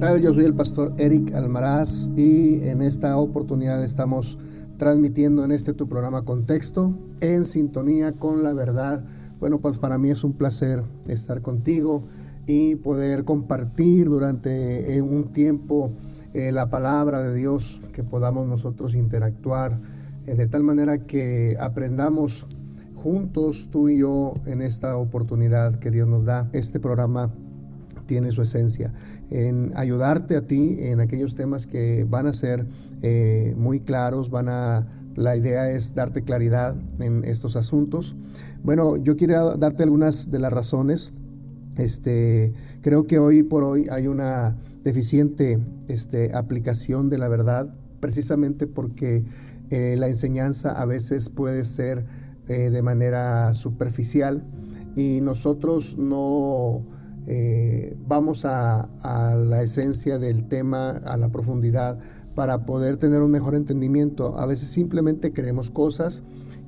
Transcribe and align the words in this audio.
tal? 0.00 0.22
Yo 0.22 0.32
soy 0.32 0.46
el 0.46 0.54
pastor 0.54 0.94
Eric 0.96 1.34
Almaraz 1.34 2.08
y 2.16 2.66
en 2.66 2.80
esta 2.80 3.18
oportunidad 3.18 3.84
estamos 3.84 4.38
transmitiendo 4.78 5.44
en 5.44 5.52
este 5.52 5.74
tu 5.74 5.88
programa 5.88 6.24
Contexto 6.24 6.98
en 7.20 7.44
sintonía 7.44 8.12
con 8.12 8.42
la 8.42 8.54
verdad. 8.54 9.04
Bueno, 9.40 9.60
pues 9.60 9.78
para 9.78 9.98
mí 9.98 10.08
es 10.08 10.24
un 10.24 10.32
placer 10.32 10.82
estar 11.06 11.42
contigo 11.42 12.04
y 12.46 12.76
poder 12.76 13.24
compartir 13.24 14.06
durante 14.06 14.96
eh, 14.96 15.02
un 15.02 15.24
tiempo 15.24 15.92
eh, 16.32 16.50
la 16.50 16.70
palabra 16.70 17.22
de 17.22 17.34
Dios, 17.34 17.82
que 17.92 18.02
podamos 18.02 18.48
nosotros 18.48 18.94
interactuar 18.94 19.78
eh, 20.26 20.34
de 20.34 20.46
tal 20.46 20.62
manera 20.62 21.04
que 21.04 21.58
aprendamos 21.60 22.46
juntos 22.94 23.68
tú 23.70 23.90
y 23.90 23.98
yo 23.98 24.32
en 24.46 24.62
esta 24.62 24.96
oportunidad 24.96 25.74
que 25.74 25.90
Dios 25.90 26.08
nos 26.08 26.24
da. 26.24 26.48
Este 26.54 26.80
programa 26.80 27.30
tiene 28.10 28.32
su 28.32 28.42
esencia, 28.42 28.92
en 29.30 29.70
ayudarte 29.76 30.36
a 30.36 30.44
ti 30.44 30.78
en 30.80 30.98
aquellos 30.98 31.36
temas 31.36 31.68
que 31.68 32.04
van 32.10 32.26
a 32.26 32.32
ser 32.32 32.66
eh, 33.02 33.54
muy 33.56 33.78
claros, 33.78 34.30
van 34.30 34.48
a, 34.48 34.88
la 35.14 35.36
idea 35.36 35.70
es 35.70 35.94
darte 35.94 36.22
claridad 36.24 36.76
en 36.98 37.24
estos 37.24 37.54
asuntos. 37.54 38.16
Bueno, 38.64 38.96
yo 38.96 39.14
quiero 39.14 39.56
darte 39.56 39.84
algunas 39.84 40.28
de 40.32 40.40
las 40.40 40.52
razones. 40.52 41.12
Este, 41.76 42.52
creo 42.82 43.06
que 43.06 43.20
hoy 43.20 43.44
por 43.44 43.62
hoy 43.62 43.86
hay 43.92 44.08
una 44.08 44.56
deficiente 44.82 45.60
este, 45.86 46.34
aplicación 46.34 47.10
de 47.10 47.18
la 47.18 47.28
verdad, 47.28 47.72
precisamente 48.00 48.66
porque 48.66 49.24
eh, 49.70 49.94
la 49.96 50.08
enseñanza 50.08 50.82
a 50.82 50.84
veces 50.84 51.28
puede 51.28 51.64
ser 51.64 52.04
eh, 52.48 52.70
de 52.70 52.82
manera 52.82 53.54
superficial 53.54 54.42
y 54.96 55.20
nosotros 55.20 55.96
no 55.96 56.98
eh, 57.26 57.96
vamos 58.06 58.44
a, 58.44 58.88
la 59.36 59.62
esencia 59.62 60.18
del 60.18 60.48
tema, 60.48 60.90
a 60.90 61.16
la 61.16 61.30
profundidad, 61.30 61.98
para 62.34 62.64
poder 62.64 62.96
tener 62.96 63.20
un 63.22 63.30
mejor 63.30 63.54
entendimiento. 63.54 64.38
A 64.38 64.46
veces 64.46 64.68
simplemente 64.68 65.32
creemos 65.32 65.70
cosas 65.70 66.22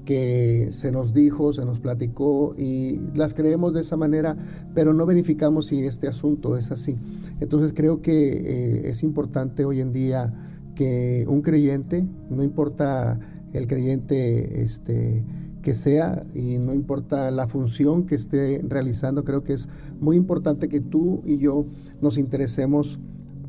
que 0.05 0.69
se 0.71 0.91
nos 0.91 1.13
dijo, 1.13 1.53
se 1.53 1.65
nos 1.65 1.79
platicó 1.79 2.55
y 2.57 3.01
las 3.15 3.35
creemos 3.35 3.73
de 3.73 3.83
esa 3.83 3.97
manera, 3.97 4.37
pero 4.75 4.95
no 4.95 5.07
verificamos 5.07 5.67
si 5.67 5.85
este 5.85 6.09
asunto 6.09 6.57
es 6.57 6.73
así. 6.73 6.99
Entonces 7.41 7.73
creo 7.73 8.03
que 8.03 8.33
eh, 8.33 8.89
es 8.89 9.03
importante 9.03 9.65
hoy 9.65 9.81
en 9.81 9.93
día 9.93 10.33
que 10.75 11.25
un 11.29 11.43
creyente, 11.43 12.05
no 12.31 12.43
importa 12.43 13.19
el 13.53 13.67
creyente, 13.67 14.63
este, 14.63 15.25
que 15.63 15.75
sea 15.75 16.25
y 16.35 16.59
no 16.59 16.75
importa 16.75 17.31
la 17.31 17.49
función 17.49 18.05
que 18.05 18.15
esté 18.15 18.63
realizando, 18.69 19.25
creo 19.25 19.43
que 19.43 19.55
es 19.55 19.69
muy 20.01 20.17
importante 20.17 20.69
que 20.69 20.81
tú 20.81 21.23
y 21.25 21.39
yo 21.39 21.65
nos 22.01 22.19
interesemos 22.19 22.99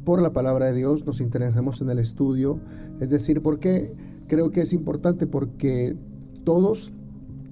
por 0.06 0.22
la 0.22 0.34
palabra 0.34 0.68
de 0.68 0.74
Dios, 0.74 1.06
nos 1.06 1.22
interesemos 1.22 1.82
en 1.82 1.90
el 1.90 2.00
estudio. 2.00 2.60
Es 3.00 3.10
decir, 3.10 3.42
¿por 3.42 3.60
qué 3.60 3.94
creo 4.28 4.52
que 4.52 4.62
es 4.62 4.74
importante? 4.74 5.28
Porque 5.28 5.98
todos 6.44 6.94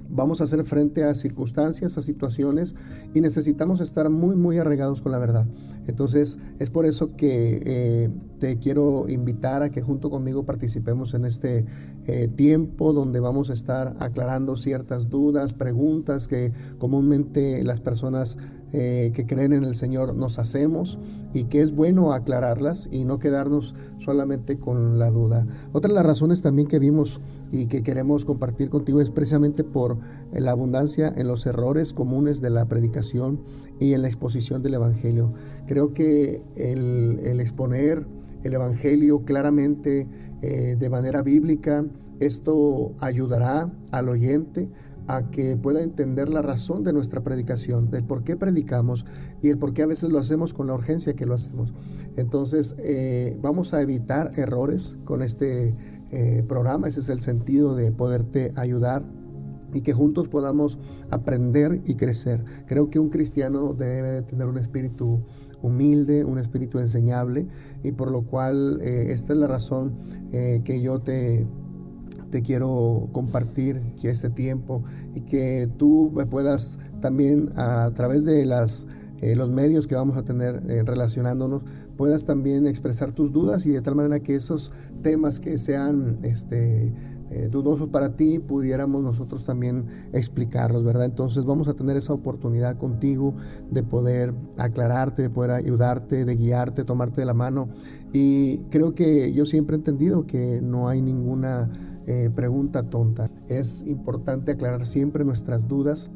vamos 0.09 0.41
a 0.41 0.43
hacer 0.43 0.63
frente 0.65 1.03
a 1.03 1.15
circunstancias, 1.15 1.97
a 1.97 2.01
situaciones 2.01 2.75
y 3.13 3.21
necesitamos 3.21 3.79
estar 3.79 4.09
muy, 4.09 4.35
muy 4.35 4.57
arraigados 4.57 5.01
con 5.01 5.11
la 5.11 5.19
verdad. 5.19 5.47
Entonces, 5.87 6.37
es 6.59 6.69
por 6.69 6.85
eso 6.85 7.15
que 7.15 7.61
eh, 7.65 8.09
te 8.39 8.57
quiero 8.57 9.07
invitar 9.09 9.63
a 9.63 9.69
que 9.69 9.81
junto 9.81 10.09
conmigo 10.09 10.45
participemos 10.45 11.13
en 11.13 11.25
este 11.25 11.65
eh, 12.07 12.27
tiempo 12.27 12.93
donde 12.93 13.19
vamos 13.19 13.49
a 13.49 13.53
estar 13.53 13.95
aclarando 13.99 14.57
ciertas 14.57 15.09
dudas, 15.09 15.53
preguntas 15.53 16.27
que 16.27 16.51
comúnmente 16.77 17.63
las 17.63 17.81
personas 17.81 18.37
eh, 18.73 19.11
que 19.13 19.25
creen 19.25 19.51
en 19.51 19.63
el 19.63 19.75
Señor 19.75 20.15
nos 20.15 20.39
hacemos 20.39 20.97
y 21.33 21.43
que 21.45 21.61
es 21.61 21.73
bueno 21.73 22.13
aclararlas 22.13 22.87
y 22.89 23.03
no 23.03 23.19
quedarnos 23.19 23.75
solamente 23.97 24.57
con 24.57 24.97
la 24.97 25.11
duda. 25.11 25.45
Otra 25.73 25.89
de 25.89 25.95
las 25.95 26.05
razones 26.05 26.41
también 26.41 26.69
que 26.69 26.79
vimos 26.79 27.19
y 27.51 27.65
que 27.65 27.83
queremos 27.83 28.23
compartir 28.23 28.69
contigo 28.69 29.01
es 29.01 29.09
precisamente 29.11 29.65
por 29.65 29.97
la 30.31 30.51
abundancia 30.51 31.13
en 31.15 31.27
los 31.27 31.45
errores 31.45 31.91
comunes 31.91 32.39
de 32.39 32.49
la 32.49 32.65
predicación 32.69 33.41
y 33.79 33.93
en 33.93 34.03
la 34.03 34.07
exposición 34.07 34.63
del 34.63 34.75
Evangelio. 34.75 35.33
Creo 35.71 35.93
que 35.93 36.43
el, 36.57 37.39
exponer 37.39 38.05
el 38.43 38.53
Evangelio 38.53 39.23
claramente 39.23 40.05
eh, 40.41 40.75
de 40.77 40.89
manera 40.89 41.21
bíblica, 41.21 41.85
esto 42.19 42.91
ayudará 42.99 43.71
al 43.91 44.09
oyente 44.09 44.69
a 45.07 45.31
que 45.31 45.55
pueda 45.55 45.81
entender 45.81 46.27
la 46.27 46.41
razón 46.41 46.83
de 46.83 46.91
nuestra 46.91 47.23
predicación, 47.23 47.89
del 47.89 48.03
por 48.03 48.25
qué 48.25 48.35
predicamos 48.35 49.05
y 49.41 49.47
el 49.47 49.57
por 49.57 49.71
qué 49.71 49.83
a 49.83 49.85
veces 49.85 50.09
lo 50.09 50.19
hacemos 50.19 50.53
con 50.53 50.67
la 50.67 50.73
urgencia 50.73 51.13
que 51.13 51.25
lo 51.25 51.35
hacemos. 51.35 51.73
Entonces, 52.17 52.75
eh, 52.79 53.39
vamos 53.41 53.73
a 53.73 53.81
evitar 53.81 54.37
errores 54.37 54.97
con 55.05 55.21
este 55.21 55.73
eh, 56.11 56.43
programa, 56.49 56.89
ese 56.89 56.99
es 56.99 57.07
el 57.07 57.21
sentido 57.21 57.77
de 57.77 57.93
poderte 57.93 58.51
ayudar 58.57 59.05
y 59.73 59.81
que 59.81 59.93
juntos 59.93 60.27
podamos 60.27 60.79
aprender 61.09 61.81
y 61.85 61.95
crecer. 61.95 62.43
Creo 62.67 62.89
que 62.89 62.99
un 62.99 63.09
cristiano 63.09 63.73
debe 63.73 64.21
tener 64.21 64.47
un 64.47 64.57
espíritu 64.57 65.21
humilde, 65.61 66.25
un 66.25 66.37
espíritu 66.37 66.79
enseñable 66.79 67.47
y 67.83 67.91
por 67.91 68.11
lo 68.11 68.23
cual 68.23 68.79
eh, 68.81 69.11
esta 69.11 69.33
es 69.33 69.39
la 69.39 69.47
razón 69.47 69.93
que 70.31 70.81
yo 70.81 70.99
te 70.99 71.45
te 72.31 72.41
quiero 72.41 73.09
compartir 73.11 73.93
que 74.01 74.09
este 74.09 74.29
tiempo 74.29 74.83
y 75.13 75.21
que 75.21 75.69
tú 75.77 76.13
puedas 76.29 76.79
también 77.01 77.51
a 77.57 77.91
través 77.93 78.25
de 78.25 78.43
eh, 79.21 79.35
los 79.35 79.49
medios 79.51 79.85
que 79.85 79.95
vamos 79.95 80.17
a 80.17 80.23
tener 80.23 80.63
eh, 80.67 80.81
relacionándonos, 80.83 81.63
puedas 81.97 82.25
también 82.25 82.65
expresar 82.65 83.11
tus 83.11 83.31
dudas 83.31 83.67
y 83.67 83.71
de 83.71 83.81
tal 83.81 83.95
manera 83.95 84.19
que 84.21 84.33
esos 84.33 84.71
temas 85.03 85.39
que 85.39 85.59
sean 85.59 86.17
este, 86.23 86.91
eh, 87.31 87.47
dudosos 87.49 87.87
para 87.87 88.17
ti, 88.17 88.39
pudiéramos 88.39 89.01
nosotros 89.01 89.45
también 89.45 89.85
explicarlos, 90.11 90.83
¿verdad? 90.83 91.05
Entonces 91.05 91.45
vamos 91.45 91.69
a 91.69 91.73
tener 91.73 91.95
esa 91.95 92.13
oportunidad 92.13 92.77
contigo 92.77 93.33
de 93.69 93.83
poder 93.83 94.33
aclararte, 94.57 95.21
de 95.21 95.29
poder 95.29 95.51
ayudarte, 95.51 96.25
de 96.25 96.35
guiarte, 96.35 96.83
tomarte 96.83 97.21
de 97.21 97.25
la 97.25 97.33
mano. 97.33 97.69
Y 98.11 98.57
creo 98.69 98.93
que 98.93 99.31
yo 99.31 99.45
siempre 99.45 99.77
he 99.77 99.79
entendido 99.79 100.25
que 100.25 100.59
no 100.61 100.89
hay 100.89 101.01
ninguna 101.01 101.69
eh, 102.05 102.29
pregunta 102.35 102.83
tonta. 102.89 103.31
Es 103.47 103.83
importante 103.87 104.51
aclarar 104.51 104.85
siempre 104.85 105.23
nuestras 105.23 105.69
dudas. 105.69 106.11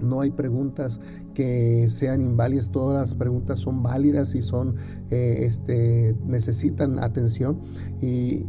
No 0.00 0.22
hay 0.22 0.30
preguntas 0.30 0.98
que 1.34 1.88
sean 1.88 2.20
inválidas, 2.20 2.70
todas 2.70 2.98
las 2.98 3.14
preguntas 3.14 3.60
son 3.60 3.82
válidas 3.82 4.34
y 4.34 4.42
son, 4.42 4.74
eh, 5.10 5.38
este, 5.42 6.16
necesitan 6.26 6.98
atención. 6.98 7.60
Y 8.00 8.44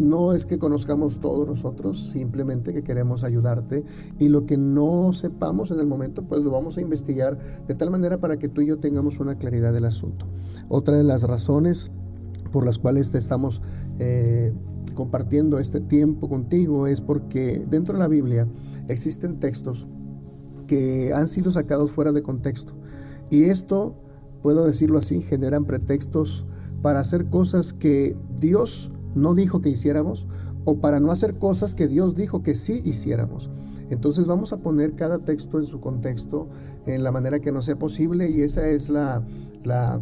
no 0.00 0.32
es 0.32 0.46
que 0.46 0.58
conozcamos 0.58 1.20
todos 1.20 1.46
nosotros, 1.46 2.10
simplemente 2.12 2.72
que 2.72 2.82
queremos 2.82 3.22
ayudarte 3.22 3.84
y 4.18 4.28
lo 4.28 4.46
que 4.46 4.56
no 4.56 5.12
sepamos 5.12 5.70
en 5.70 5.78
el 5.78 5.86
momento, 5.86 6.26
pues 6.26 6.42
lo 6.42 6.50
vamos 6.50 6.78
a 6.78 6.80
investigar 6.80 7.38
de 7.66 7.74
tal 7.74 7.90
manera 7.90 8.18
para 8.18 8.38
que 8.38 8.48
tú 8.48 8.62
y 8.62 8.66
yo 8.66 8.78
tengamos 8.78 9.20
una 9.20 9.36
claridad 9.36 9.72
del 9.72 9.84
asunto. 9.84 10.26
Otra 10.68 10.96
de 10.96 11.04
las 11.04 11.22
razones 11.22 11.90
por 12.50 12.64
las 12.64 12.78
cuales 12.78 13.10
te 13.10 13.18
estamos 13.18 13.62
eh, 13.98 14.52
compartiendo 14.94 15.58
este 15.58 15.80
tiempo 15.80 16.28
contigo 16.28 16.86
es 16.86 17.00
porque 17.00 17.64
dentro 17.68 17.94
de 17.94 18.00
la 18.00 18.08
Biblia 18.08 18.48
existen 18.88 19.38
textos 19.38 19.86
que 20.66 21.12
han 21.14 21.28
sido 21.28 21.50
sacados 21.50 21.90
fuera 21.90 22.12
de 22.12 22.22
contexto. 22.22 22.74
Y 23.30 23.44
esto, 23.44 23.94
puedo 24.42 24.64
decirlo 24.64 24.98
así, 24.98 25.20
generan 25.20 25.64
pretextos 25.64 26.46
para 26.82 27.00
hacer 27.00 27.28
cosas 27.28 27.72
que 27.72 28.16
Dios 28.36 28.90
no 29.14 29.34
dijo 29.34 29.60
que 29.60 29.70
hiciéramos 29.70 30.26
o 30.64 30.78
para 30.78 31.00
no 31.00 31.10
hacer 31.10 31.38
cosas 31.38 31.74
que 31.74 31.88
Dios 31.88 32.14
dijo 32.14 32.42
que 32.42 32.54
sí 32.54 32.82
hiciéramos. 32.84 33.50
Entonces 33.90 34.26
vamos 34.26 34.52
a 34.52 34.58
poner 34.58 34.94
cada 34.94 35.18
texto 35.18 35.58
en 35.58 35.66
su 35.66 35.80
contexto 35.80 36.48
en 36.86 37.02
la 37.02 37.10
manera 37.10 37.40
que 37.40 37.50
no 37.50 37.60
sea 37.60 37.76
posible 37.76 38.30
y 38.30 38.42
esa 38.42 38.68
es 38.68 38.88
la, 38.88 39.24
la 39.64 40.00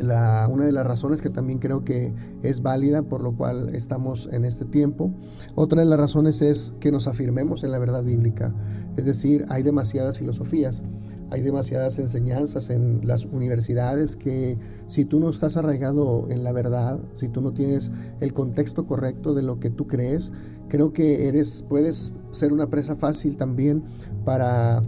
una 0.00 0.64
de 0.64 0.72
las 0.72 0.86
razones 0.86 1.20
que 1.20 1.30
también 1.30 1.58
creo 1.58 1.84
que 1.84 2.14
es 2.42 2.62
válida 2.62 3.02
por 3.02 3.22
lo 3.22 3.36
cual 3.36 3.74
estamos 3.74 4.28
en 4.32 4.44
este 4.44 4.64
tiempo. 4.64 5.12
Otra 5.54 5.80
de 5.80 5.86
las 5.86 5.98
razones 5.98 6.42
es 6.42 6.74
que 6.80 6.92
nos 6.92 7.06
afirmemos 7.08 7.64
en 7.64 7.72
la 7.72 7.78
verdad 7.78 8.04
bíblica. 8.04 8.54
Es 8.96 9.04
decir, 9.04 9.44
hay 9.48 9.62
demasiadas 9.62 10.18
filosofías, 10.18 10.82
hay 11.30 11.42
demasiadas 11.42 11.98
enseñanzas 11.98 12.70
en 12.70 13.06
las 13.06 13.24
universidades 13.26 14.16
que 14.16 14.58
si 14.86 15.04
tú 15.04 15.20
no 15.20 15.30
estás 15.30 15.56
arraigado 15.56 16.26
en 16.30 16.42
la 16.42 16.52
verdad, 16.52 16.98
si 17.14 17.28
tú 17.28 17.40
no 17.40 17.52
tienes 17.52 17.92
el 18.20 18.32
contexto 18.32 18.86
correcto 18.86 19.34
de 19.34 19.42
lo 19.42 19.60
que 19.60 19.70
tú 19.70 19.86
crees, 19.86 20.32
creo 20.68 20.92
que 20.92 21.28
eres, 21.28 21.64
puedes 21.68 22.12
ser 22.30 22.52
una 22.52 22.70
presa 22.70 22.96
fácil 22.96 23.36
también 23.36 23.82
para 24.24 24.82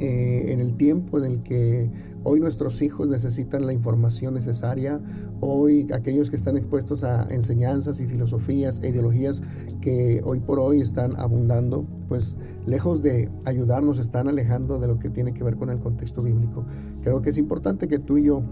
eh, 0.00 0.52
en 0.52 0.60
el 0.60 0.74
tiempo 0.74 1.18
en 1.18 1.24
el 1.24 1.42
que 1.42 1.90
Hoy 2.28 2.40
nuestros 2.40 2.82
hijos 2.82 3.06
necesitan 3.06 3.66
la 3.66 3.72
información 3.72 4.34
necesaria. 4.34 5.00
Hoy 5.40 5.86
aquellos 5.94 6.28
que 6.28 6.34
están 6.34 6.56
expuestos 6.56 7.04
a 7.04 7.28
enseñanzas 7.30 8.00
y 8.00 8.08
filosofías 8.08 8.82
e 8.82 8.88
ideologías 8.88 9.44
que 9.80 10.20
hoy 10.24 10.40
por 10.40 10.58
hoy 10.58 10.80
están 10.80 11.14
abundando, 11.20 11.86
pues 12.08 12.36
lejos 12.66 13.00
de 13.00 13.30
ayudarnos 13.44 14.00
están 14.00 14.26
alejando 14.26 14.80
de 14.80 14.88
lo 14.88 14.98
que 14.98 15.08
tiene 15.08 15.34
que 15.34 15.44
ver 15.44 15.54
con 15.54 15.70
el 15.70 15.78
contexto 15.78 16.20
bíblico. 16.20 16.66
Creo 17.00 17.22
que 17.22 17.30
es 17.30 17.38
importante 17.38 17.86
que 17.86 18.00
tú 18.00 18.18
y 18.18 18.24
yo 18.24 18.42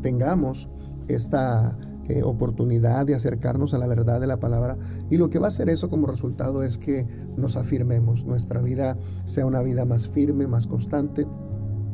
tengamos 0.00 0.68
esta 1.08 1.76
eh, 2.08 2.22
oportunidad 2.22 3.04
de 3.04 3.16
acercarnos 3.16 3.74
a 3.74 3.78
la 3.78 3.88
verdad 3.88 4.20
de 4.20 4.28
la 4.28 4.38
palabra. 4.38 4.78
Y 5.10 5.16
lo 5.16 5.28
que 5.28 5.40
va 5.40 5.46
a 5.46 5.48
hacer 5.48 5.68
eso 5.70 5.90
como 5.90 6.06
resultado 6.06 6.62
es 6.62 6.78
que 6.78 7.04
nos 7.36 7.56
afirmemos, 7.56 8.24
nuestra 8.26 8.62
vida 8.62 8.96
sea 9.24 9.44
una 9.44 9.60
vida 9.60 9.84
más 9.86 10.08
firme, 10.08 10.46
más 10.46 10.68
constante. 10.68 11.26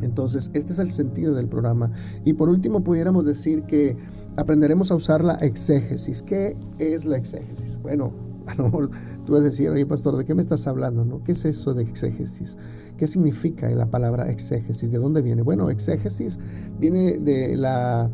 Entonces, 0.03 0.51
este 0.55 0.73
es 0.73 0.79
el 0.79 0.91
sentido 0.91 1.35
del 1.35 1.49
programa. 1.49 1.91
Y 2.25 2.35
por 2.35 2.49
último, 2.49 2.83
pudiéramos 2.83 3.25
decir 3.25 3.65
que 3.65 3.97
aprenderemos 4.37 4.91
a 4.91 4.95
usar 4.95 5.25
la 5.25 5.35
exégesis. 5.35 6.23
¿Qué 6.23 6.57
es 6.79 7.07
la 7.07 7.17
exégesis? 7.17 7.79
Bueno, 7.83 8.13
a 8.47 8.55
lo 8.55 8.65
mejor 8.65 8.91
tú 9.27 9.33
vas 9.33 9.43
a 9.43 9.45
decir, 9.45 9.71
oye 9.71 9.87
pastor, 9.87 10.17
¿de 10.17 10.25
qué 10.25 10.35
me 10.35 10.41
estás 10.41 10.67
hablando? 10.67 11.05
No? 11.05 11.23
¿Qué 11.23 11.33
es 11.33 11.45
eso 11.45 11.75
de 11.75 11.83
exégesis? 11.83 12.57
¿Qué 12.97 13.07
significa 13.07 13.69
la 13.71 13.91
palabra 13.91 14.31
exégesis? 14.31 14.91
¿De 14.91 14.99
dónde 14.99 15.23
viene? 15.23 15.43
Bueno, 15.43 15.71
exégesis 15.71 16.39
viene 16.79 17.19
de 17.19 17.57
la 17.57 18.11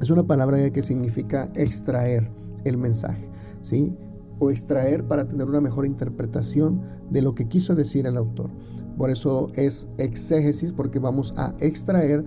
es 0.00 0.10
una 0.10 0.26
palabra 0.26 0.70
que 0.70 0.82
significa 0.82 1.50
extraer 1.54 2.30
el 2.64 2.76
mensaje, 2.78 3.28
¿sí? 3.62 3.96
O 4.38 4.50
extraer 4.50 5.06
para 5.06 5.28
tener 5.28 5.48
una 5.48 5.60
mejor 5.60 5.86
interpretación 5.86 6.82
de 7.10 7.22
lo 7.22 7.34
que 7.34 7.46
quiso 7.46 7.74
decir 7.74 8.06
el 8.06 8.16
autor. 8.16 8.50
Por 8.96 9.10
eso 9.10 9.50
es 9.56 9.88
exégesis, 9.98 10.72
porque 10.72 10.98
vamos 10.98 11.34
a 11.36 11.54
extraer 11.60 12.24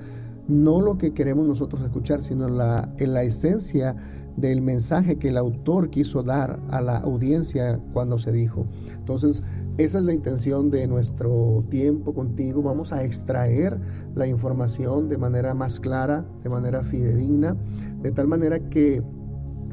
no 0.47 0.81
lo 0.81 0.97
que 0.97 1.13
queremos 1.13 1.45
nosotros 1.45 1.81
escuchar, 1.81 2.21
sino 2.21 2.47
la, 2.47 2.93
en 2.99 3.13
la 3.13 3.23
esencia 3.23 3.95
del 4.37 4.61
mensaje 4.61 5.17
que 5.17 5.29
el 5.29 5.37
autor 5.37 5.89
quiso 5.89 6.23
dar 6.23 6.59
a 6.69 6.79
la 6.79 6.97
audiencia 6.97 7.81
cuando 7.91 8.19
se 8.19 8.31
dijo. 8.31 8.65
Entonces, 8.93 9.43
esa 9.77 9.97
es 9.97 10.03
la 10.05 10.13
intención 10.13 10.69
de 10.69 10.87
nuestro 10.87 11.65
tiempo 11.69 12.13
contigo. 12.13 12.61
Vamos 12.61 12.93
a 12.93 13.03
extraer 13.03 13.79
la 14.15 14.27
información 14.27 15.09
de 15.09 15.17
manera 15.17 15.53
más 15.53 15.79
clara, 15.79 16.25
de 16.43 16.49
manera 16.49 16.83
fidedigna, 16.83 17.57
de 18.01 18.11
tal 18.11 18.27
manera 18.27 18.69
que 18.69 19.01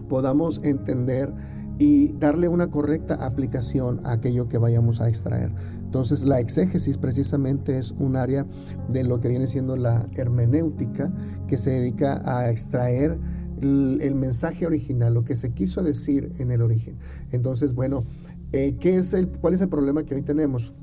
podamos 0.08 0.62
entender 0.64 1.32
y 1.78 2.12
darle 2.18 2.48
una 2.48 2.70
correcta 2.70 3.26
aplicación 3.26 4.00
a 4.04 4.12
aquello 4.12 4.48
que 4.48 4.58
vayamos 4.58 5.00
a 5.00 5.08
extraer. 5.08 5.52
Entonces 5.78 6.24
la 6.24 6.40
exégesis 6.40 6.98
precisamente 6.98 7.78
es 7.78 7.92
un 7.92 8.16
área 8.16 8.46
de 8.88 9.04
lo 9.04 9.20
que 9.20 9.28
viene 9.28 9.46
siendo 9.48 9.76
la 9.76 10.06
hermenéutica 10.16 11.12
que 11.46 11.58
se 11.58 11.70
dedica 11.70 12.20
a 12.24 12.50
extraer 12.50 13.18
el, 13.60 14.14
mensaje 14.14 14.66
original, 14.66 15.14
lo 15.14 15.24
que 15.24 15.36
se 15.36 15.52
quiso 15.52 15.82
decir 15.82 16.32
en 16.38 16.50
el 16.50 16.62
origen. 16.62 16.98
Entonces, 17.32 17.74
bueno, 17.74 18.04
eh, 18.52 18.76
¿qué 18.78 18.96
es 18.96 19.14
el, 19.14 19.28
¿cuál 19.28 19.54
es 19.54 19.60
el 19.60 19.68
problema 19.68 20.04
que 20.04 20.14
hoy 20.14 20.22
tenemos? 20.22 20.74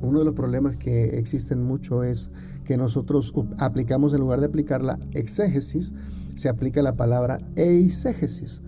Uno 0.00 0.20
de 0.20 0.24
los 0.24 0.34
problemas 0.34 0.76
que 0.76 1.18
existen 1.18 1.62
mucho 1.62 2.02
es 2.02 2.30
que 2.64 2.76
nosotros 2.76 3.32
aplicamos, 3.58 4.14
en 4.14 4.20
lugar 4.20 4.40
de 4.40 4.46
aplicar 4.46 4.82
la 4.82 4.98
exégesis, 5.12 5.92
se 6.34 6.48
aplica 6.48 6.82
la 6.82 6.96
palabra 6.96 7.38
eisegesis. 7.56 8.62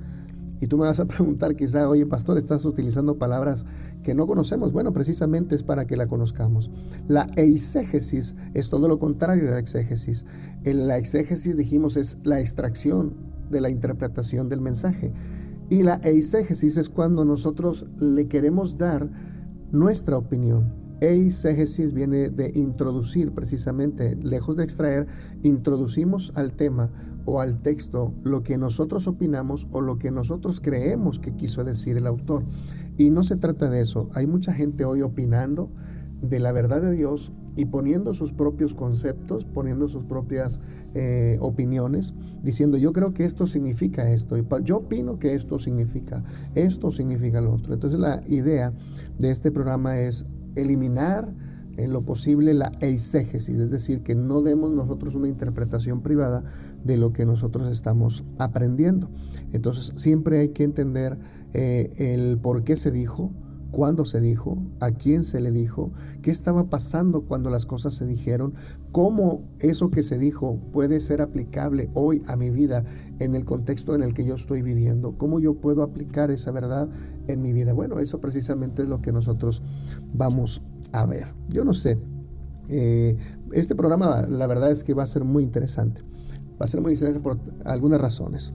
Y 0.61 0.67
tú 0.67 0.79
me 0.79 0.87
vas 0.87 1.01
a 1.01 1.05
preguntar 1.07 1.57
quizá, 1.57 1.89
oye 1.89 2.07
pastor, 2.07 2.39
estás 2.39 2.65
utilizando 2.65 3.19
palabras 3.19 3.65
que 4.03 4.15
no 4.15 4.27
conocemos. 4.27 4.73
Bueno, 4.73 4.93
precisamente 4.93 5.55
es 5.55 5.63
para 5.63 5.87
que 5.87 5.97
la 5.97 6.07
conozcamos. 6.07 6.71
La 7.07 7.29
eisegesis 7.37 8.35
es 8.55 8.69
todo 8.69 8.89
lo 8.89 8.99
contrario 8.99 9.45
de 9.45 9.53
la 9.53 9.59
exégesis. 9.59 10.25
la 10.65 10.99
exégesis, 10.99 11.57
dijimos, 11.57 11.97
es 11.97 12.19
la 12.25 12.41
extracción 12.41 13.15
de 13.51 13.61
la 13.61 13.71
interpretación 13.71 14.49
del 14.49 14.61
mensaje. 14.61 15.13
Y 15.71 15.83
la 15.83 16.01
eisegesis 16.03 16.77
es 16.77 16.89
cuando 16.89 17.25
nosotros 17.25 17.87
le 17.99 18.27
queremos 18.27 18.79
dar 18.79 19.11
nuestra 19.71 20.17
opinión. 20.17 20.88
Eisegesis 21.01 21.93
viene 21.93 22.31
de 22.31 22.51
introducir 22.55 23.33
precisamente, 23.33 24.17
lejos 24.17 24.57
de 24.57 24.65
extraer, 24.65 25.07
introducimos 25.43 26.33
al 26.35 26.53
tema 26.53 26.91
o 27.25 27.41
al 27.41 27.61
texto 27.61 28.15
lo 28.25 28.43
que 28.43 28.59
nosotros 28.59 29.07
opinamos 29.07 29.69
o 29.71 29.81
lo 29.81 29.99
que 29.99 30.11
nosotros 30.11 30.61
creemos 30.61 31.19
que 31.19 31.37
quiso 31.37 31.63
decir 31.63 31.97
el 31.97 32.07
autor. 32.07 32.45
Y 32.97 33.11
no 33.11 33.23
se 33.23 33.37
trata 33.37 33.69
de 33.69 33.83
eso. 33.83 34.09
Hay 34.15 34.27
mucha 34.27 34.53
gente 34.53 34.85
hoy 34.85 35.03
opinando 35.03 35.71
de 36.23 36.41
la 36.41 36.53
verdad 36.53 36.81
de 36.81 36.93
Dios 36.93 37.33
y 37.55 37.67
poniendo 37.67 38.15
sus 38.15 38.33
propios 38.33 38.73
conceptos, 38.73 39.45
poniendo 39.45 39.89
sus 39.89 40.05
propias 40.05 40.61
eh, 40.95 41.39
opiniones, 41.41 42.15
diciendo 42.43 42.79
yo 42.79 42.93
creo 42.93 43.13
que 43.13 43.25
esto 43.25 43.47
significa 43.47 44.11
esto, 44.11 44.37
yo 44.61 44.77
opino 44.77 45.19
que 45.19 45.35
esto 45.35 45.59
significa, 45.59 46.23
esto 46.55 46.93
significa 46.93 47.41
lo 47.41 47.55
otro. 47.55 47.75
Entonces 47.75 47.99
la 47.99 48.23
idea 48.29 48.73
de 49.19 49.31
este 49.33 49.51
programa 49.51 49.99
es 49.99 50.25
eliminar 50.57 51.35
en 51.77 51.93
lo 51.93 52.05
posible 52.05 52.55
la 52.55 52.73
eisegesis, 52.81 53.57
es 53.57 53.71
decir, 53.71 54.03
que 54.03 54.17
no 54.17 54.43
demos 54.43 54.71
nosotros 54.71 55.15
una 55.15 55.29
interpretación 55.29 56.03
privada 56.03 56.43
de 56.85 56.97
lo 56.97 57.13
que 57.13 57.25
nosotros 57.25 57.71
estamos 57.71 58.25
aprendiendo. 58.39 59.09
Entonces 59.53 59.93
siempre 59.97 60.41
hay 60.41 60.49
que 60.49 60.65
entender 60.65 61.19
eh, 61.55 61.93
el 61.99 62.39
por 62.39 62.65
qué 62.65 62.77
se 62.77 62.91
dijo, 62.91 63.33
cuándo 63.71 64.05
se 64.05 64.21
dijo, 64.21 64.59
a 64.81 64.91
quién 64.91 65.25
se 65.25 65.41
le 65.41 65.51
dijo, 65.51 65.93
qué 66.23 66.31
estaba 66.31 66.71
pasando 66.71 67.23
cuando 67.23 67.51
las 67.51 67.67
cosas 67.67 67.95
se 67.95 68.07
dijeron, 68.07 68.55
cómo 68.93 69.45
eso 69.61 69.91
que 69.91 70.03
se 70.03 70.19
dijo 70.19 70.59
puede 70.73 71.01
ser 71.01 71.21
aplicable 71.21 71.91
hoy 71.95 72.23
a 72.27 72.37
mi 72.37 72.51
vida 72.51 72.85
en 73.19 73.35
el 73.35 73.45
contexto 73.45 73.95
en 73.95 74.03
el 74.03 74.15
que 74.15 74.25
yo 74.25 74.35
estoy 74.35 74.63
viviendo, 74.63 75.17
cómo 75.19 75.41
yo 75.41 75.61
puedo 75.61 75.83
aplicar 75.83 76.31
esa 76.31 76.51
verdad 76.51 76.89
en 77.29 77.43
mi 77.43 77.53
vida. 77.53 77.73
Bueno, 77.73 77.99
eso 77.99 78.21
precisamente 78.21 78.83
es 78.83 78.89
lo 78.89 79.03
que 79.03 79.13
nosotros 79.13 79.63
vamos 80.15 80.63
a 80.93 81.05
ver. 81.07 81.27
Yo 81.51 81.65
no 81.65 81.75
sé, 81.75 81.99
eh, 82.69 83.17
este 83.53 83.75
programa 83.75 84.23
la 84.29 84.47
verdad 84.47 84.71
es 84.71 84.85
que 84.85 84.95
va 84.95 85.03
a 85.03 85.07
ser 85.07 85.25
muy 85.25 85.43
interesante. 85.43 86.03
Va 86.61 86.65
a 86.65 86.69
ser 86.69 86.81
muy 86.81 86.93
interesante 86.93 87.23
por 87.23 87.39
algunas 87.65 88.01
razones. 88.01 88.53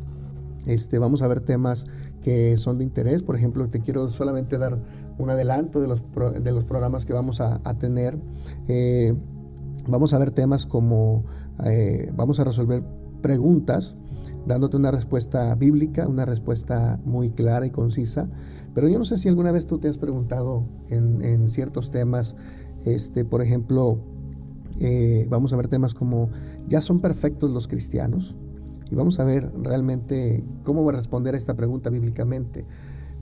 Este, 0.66 0.98
vamos 0.98 1.22
a 1.22 1.28
ver 1.28 1.42
temas 1.42 1.86
que 2.22 2.58
son 2.58 2.78
de 2.78 2.84
interés. 2.84 3.24
Por 3.24 3.36
ejemplo, 3.36 3.68
te 3.70 3.82
quiero 3.82 4.10
solamente 4.10 4.58
dar 4.58 4.80
un 5.18 5.30
adelanto 5.30 5.82
de 5.82 5.88
los, 5.88 6.04
de 6.42 6.52
los 6.52 6.64
programas 6.64 7.06
que 7.06 7.14
vamos 7.14 7.42
a, 7.42 7.60
tener. 7.80 8.18
Eh, 8.68 9.14
vamos 9.88 10.14
a 10.14 10.18
ver 10.20 10.32
temas 10.32 10.66
como, 10.66 11.26
eh, 11.66 12.12
vamos 12.16 12.40
a 12.40 12.44
resolver 12.44 12.84
preguntas 13.22 13.96
dándote 14.46 14.78
una 14.78 14.92
respuesta 14.92 15.56
bíblica, 15.56 16.08
una 16.08 16.26
respuesta 16.26 17.00
muy 17.06 17.30
clara 17.30 17.66
y 17.66 17.70
concisa. 17.70 18.30
Pero 18.74 18.88
yo 18.88 19.00
no 19.00 19.06
sé 19.06 19.18
si 19.18 19.30
alguna 19.30 19.52
vez 19.52 19.68
tú 19.68 19.78
te 19.80 19.88
has 19.88 19.98
preguntado 19.98 20.66
en, 20.90 21.48
ciertos 21.48 21.92
temas, 21.92 22.36
este, 22.86 23.24
por 23.24 23.42
ejemplo, 23.42 24.00
eh, 24.82 25.28
vamos 25.30 25.54
a 25.54 25.58
ver 25.58 25.68
temas 25.68 25.94
como, 25.94 26.30
¿ya 26.68 26.82
son 26.82 27.00
perfectos 27.00 27.52
los 27.52 27.68
cristianos? 27.68 28.36
Y 28.94 28.96
vamos 28.96 29.20
a 29.20 29.24
ver 29.24 29.52
realmente 29.60 30.44
cómo 30.62 30.86
va 30.86 30.92
a 30.92 30.96
responder 30.98 31.34
a 31.34 31.38
esta 31.40 31.56
pregunta 31.56 31.90
bíblicamente. 31.90 32.64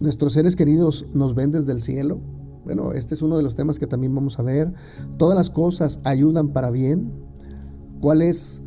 ¿Nuestros 0.01 0.33
seres 0.33 0.57
queridos 0.57 1.05
nos 1.13 1.33
ven 1.33 1.51
desde 1.51 1.71
el 1.71 1.79
cielo? 1.79 2.19
Bueno, 2.65 2.91
este 2.91 3.13
es 3.13 3.21
uno 3.21 3.37
de 3.37 3.43
los 3.43 3.55
temas 3.55 3.79
que 3.79 3.87
también 3.87 4.13
vamos 4.13 4.37
a 4.37 4.43
ver. 4.43 4.73
¿Todas 5.17 5.37
las 5.37 5.49
cosas 5.49 6.01
ayudan 6.03 6.49
para 6.49 6.71
bien? 6.71 7.13
¿Cuál 8.01 8.21
es 8.21 8.63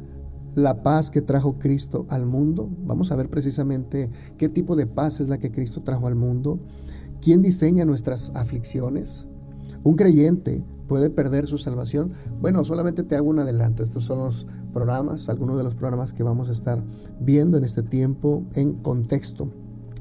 la 0.55 0.83
paz 0.83 1.11
que 1.11 1.21
trajo 1.21 1.59
Cristo 1.59 2.07
al 2.09 2.25
mundo? 2.25 2.71
Vamos 2.87 3.13
a 3.13 3.17
ver 3.17 3.29
precisamente 3.29 4.11
qué 4.39 4.49
tipo 4.49 4.75
de 4.75 4.87
paz 4.87 5.21
es 5.21 5.29
la 5.29 5.37
que 5.37 5.51
Cristo 5.51 5.83
trajo 5.83 6.07
al 6.07 6.15
mundo. 6.15 6.59
¿Quién 7.21 7.43
diseña 7.43 7.85
nuestras 7.85 8.33
aflicciones? 8.35 9.29
Un 9.83 9.97
creyente 9.97 10.65
puede 10.87 11.11
perder 11.11 11.47
su 11.47 11.59
salvación. 11.59 12.13
Bueno, 12.41 12.65
solamente 12.65 13.03
te 13.03 13.17
hago 13.17 13.29
un 13.29 13.39
adelanto. 13.39 13.83
Estos 13.83 14.05
son 14.05 14.19
los 14.19 14.47
programas, 14.73 15.29
algunos 15.29 15.57
de 15.57 15.65
los 15.65 15.75
programas 15.75 16.13
que 16.13 16.23
vamos 16.23 16.49
a 16.49 16.53
estar 16.53 16.83
viendo 17.21 17.59
en 17.59 17.65
este 17.65 17.83
tiempo 17.83 18.45
en 18.55 18.75
contexto, 18.75 19.49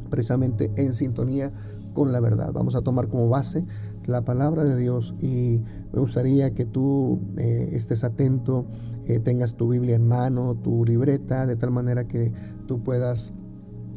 precisamente 0.09 0.71
en 0.77 0.93
sintonía 0.93 1.53
con 1.93 2.11
la 2.11 2.19
verdad. 2.19 2.51
Vamos 2.53 2.75
a 2.75 2.81
tomar 2.81 3.07
como 3.07 3.29
base 3.29 3.65
la 4.05 4.25
palabra 4.25 4.63
de 4.63 4.75
Dios 4.75 5.15
y 5.21 5.61
me 5.93 5.99
gustaría 5.99 6.53
que 6.53 6.65
tú 6.65 7.21
eh, 7.37 7.69
estés 7.73 8.03
atento, 8.03 8.65
eh, 9.07 9.19
tengas 9.19 9.55
tu 9.55 9.69
Biblia 9.69 9.95
en 9.95 10.07
mano, 10.07 10.55
tu 10.55 10.85
libreta, 10.85 11.45
de 11.45 11.55
tal 11.55 11.71
manera 11.71 12.05
que 12.07 12.33
tú 12.67 12.83
puedas 12.83 13.33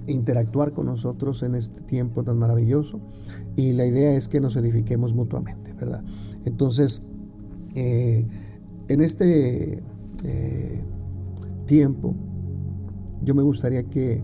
interactuar 0.06 0.72
con 0.72 0.86
nosotros 0.86 1.42
en 1.42 1.54
este 1.54 1.82
tiempo 1.82 2.25
tan 2.25 2.38
maravilloso. 2.38 3.00
Y 3.56 3.72
la 3.72 3.86
idea 3.86 4.14
es 4.14 4.28
que 4.28 4.40
nos 4.40 4.56
edifiquemos 4.56 5.14
mutuamente, 5.14 5.72
¿verdad? 5.72 6.04
Entonces, 6.44 7.02
eh, 7.75 8.26
en 8.88 9.00
este 9.00 9.82
eh, 10.25 10.84
tiempo, 11.66 12.14
yo 13.22 13.34
me 13.34 13.42
gustaría 13.42 13.82
que 13.84 14.22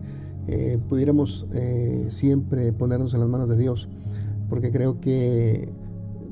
eh, 0.49 0.79
pudiéramos 0.89 1.47
siempre 2.09 2.73
ponernos 2.73 3.15
en 3.15 3.21
las 3.21 3.29
manos 3.29 3.49
de 3.49 3.57
Dios, 3.57 3.89
porque 4.49 4.71
creo 4.71 5.01
que 5.01 5.73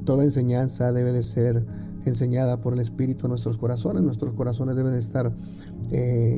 toda 0.04 0.24
enseñanza 0.24 0.92
debe 0.92 1.12
de 1.12 1.22
ser 1.22 1.64
enseñada 2.04 2.60
por 2.60 2.72
el 2.74 2.80
Espíritu 2.80 3.26
a 3.26 3.28
nuestros 3.28 3.58
corazones. 3.58 4.02
Nuestros 4.02 4.34
corazones 4.34 4.76
deben 4.76 4.94
estar 4.94 5.32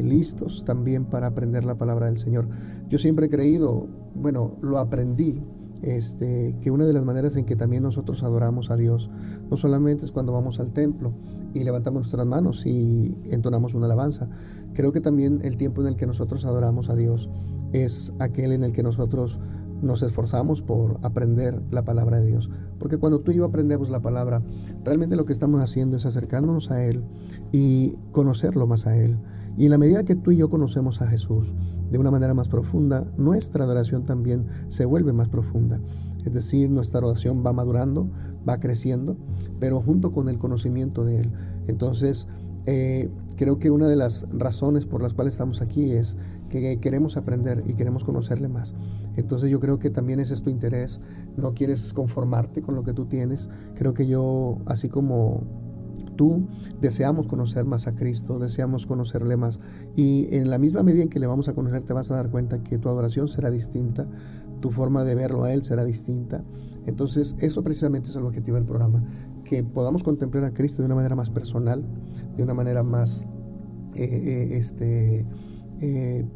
listos 0.03 0.65
también 0.65 1.05
para 1.05 1.29
aprender 1.29 1.65
la 1.65 1.77
palabra 1.77 2.07
del 2.07 2.19
Señor. 2.19 2.49
Yo 2.89 2.99
siempre 2.99 3.27
he 3.27 3.29
creído, 3.29 3.87
bueno, 4.15 4.57
lo 4.61 4.79
aprendí 4.79 5.43
este, 5.83 6.57
que 6.61 6.71
una 6.71 6.85
de 6.85 6.93
las 6.93 7.05
maneras 7.05 7.37
en 7.37 7.45
que 7.45 7.57
también 7.57 7.83
nosotros 7.83 8.23
adoramos 8.23 8.71
a 8.71 8.77
Dios, 8.77 9.11
no 9.51 9.57
solamente 9.57 10.05
es 10.05 10.13
cuando 10.13 10.33
vamos 10.33 10.61
al 10.61 10.73
templo 10.73 11.13
y 11.55 11.65
levantamos 11.65 12.03
nuestras 12.03 12.25
manos 12.25 12.65
y 12.67 13.19
entonamos 13.31 13.75
una 13.75 13.87
alabanza, 13.87 14.29
creo 14.75 14.93
que 14.93 15.01
también 15.01 15.41
el 15.43 15.57
tiempo 15.57 15.83
en 15.83 15.89
el 15.89 15.97
que 15.97 16.07
nosotros 16.07 16.45
adoramos 16.45 16.89
a 16.89 16.95
Dios 16.95 17.29
es 17.73 18.15
aquel 18.21 18.53
en 18.53 18.65
el 18.65 18.73
que 18.73 18.83
nosotros 18.83 19.41
nos 19.83 20.03
esforzamos 20.03 20.63
por 20.63 20.99
aprender 21.03 21.61
la 21.71 21.85
palabra 21.85 22.21
de 22.21 22.29
Dios. 22.29 22.51
Porque 22.79 22.99
cuando 22.99 23.21
tú 23.21 23.33
y 23.33 23.37
yo 23.37 23.45
aprendemos 23.45 23.91
la 23.91 24.01
palabra, 24.01 24.43
realmente 24.85 25.17
lo 25.17 25.25
que 25.25 25.33
estamos 25.33 25.61
haciendo 25.61 25.97
es 25.97 26.07
acercándonos 26.07 26.71
a 26.71 26.85
Él 26.85 27.05
y 27.53 27.97
conocerlo 28.13 28.67
más 28.67 28.87
a 28.87 28.97
Él. 28.97 29.19
Y 29.57 29.67
en 29.67 29.71
la 29.71 29.79
medida 29.79 30.05
que 30.05 30.15
tú 30.15 30.31
y 30.31 30.39
yo 30.39 30.49
conocemos 30.49 31.03
a 31.03 31.07
Jesús 31.07 31.55
de 31.91 31.99
una 31.99 32.11
manera 32.11 32.33
más 32.33 32.49
profunda, 32.49 33.05
nuestra 33.19 33.65
adoración 33.65 34.03
también 34.05 34.47
se 34.69 34.87
vuelve 34.87 35.13
más 35.13 35.29
profunda. 35.29 35.79
Es 36.25 36.33
decir, 36.33 36.71
nuestra 36.71 37.01
adoración 37.01 37.45
va 37.45 37.53
madurando, 37.53 38.11
va 38.49 38.59
creciendo, 38.61 39.19
pero 39.61 39.81
junto 39.81 40.11
con 40.11 40.29
el 40.29 40.39
conocimiento 40.39 41.05
de 41.05 41.21
Él. 41.21 41.33
Entonces, 41.67 42.27
eh, 42.65 43.11
creo 43.37 43.59
que 43.59 43.71
una 43.71 43.89
de 43.89 43.97
las 43.97 44.27
razones 44.33 44.87
por 44.87 45.03
las 45.03 45.15
cuales 45.15 45.35
estamos 45.35 45.63
aquí 45.63 45.93
es 45.93 46.17
que 46.49 46.79
queremos 46.81 47.17
aprender 47.17 47.63
y 47.67 47.75
queremos 47.75 48.05
conocerle 48.05 48.49
más. 48.49 48.75
Entonces 49.17 49.51
yo 49.51 49.61
creo 49.61 49.79
que 49.79 49.91
también 49.91 50.21
ese 50.21 50.35
es 50.35 50.43
tu 50.43 50.51
interés, 50.51 51.01
no 51.37 51.55
quieres 51.55 51.93
conformarte 51.93 52.63
con 52.63 52.75
lo 52.75 52.83
que 52.83 52.93
tú 52.93 53.07
tienes. 53.07 53.51
Creo 53.75 53.95
que 53.95 54.07
yo, 54.07 54.59
así 54.67 54.89
como 54.89 55.43
tú, 56.17 56.47
deseamos 56.81 57.27
conocer 57.27 57.65
más 57.65 57.87
a 57.87 57.95
Cristo, 57.95 58.39
deseamos 58.39 58.87
conocerle 58.87 59.37
más. 59.37 59.61
Y 59.97 60.35
en 60.35 60.51
la 60.51 60.59
misma 60.59 60.83
medida 60.83 61.03
en 61.03 61.09
que 61.09 61.21
le 61.21 61.27
vamos 61.27 61.49
a 61.49 61.55
conocer, 61.55 61.85
te 61.85 61.93
vas 61.93 62.11
a 62.11 62.17
dar 62.17 62.31
cuenta 62.31 62.63
que 62.63 62.79
tu 62.79 62.89
adoración 62.89 63.29
será 63.29 63.51
distinta, 63.51 64.09
tu 64.61 64.71
forma 64.71 65.05
de 65.05 65.15
verlo 65.15 65.45
a 65.45 65.53
Él 65.53 65.65
será 65.65 65.85
distinta. 65.85 66.45
Entonces, 66.87 67.35
eso 67.39 67.63
precisamente 67.63 68.11
es 68.11 68.17
el 68.17 68.25
objetivo 68.25 68.57
del 68.57 68.67
programa, 68.67 69.05
que 69.53 69.63
podamos 69.63 70.03
contemplar 70.03 70.45
a 70.45 70.55
Cristo 70.55 70.81
de 70.81 70.87
una 70.87 70.95
manera 70.95 71.15
más 71.15 71.29
personal, 71.29 71.85
de 72.39 72.43
una 72.43 72.55
manera 72.55 72.83
más, 72.83 73.27
eh, 73.95 74.03
eh, 74.03 74.57
este, 74.57 75.27
eh, 75.83 76.27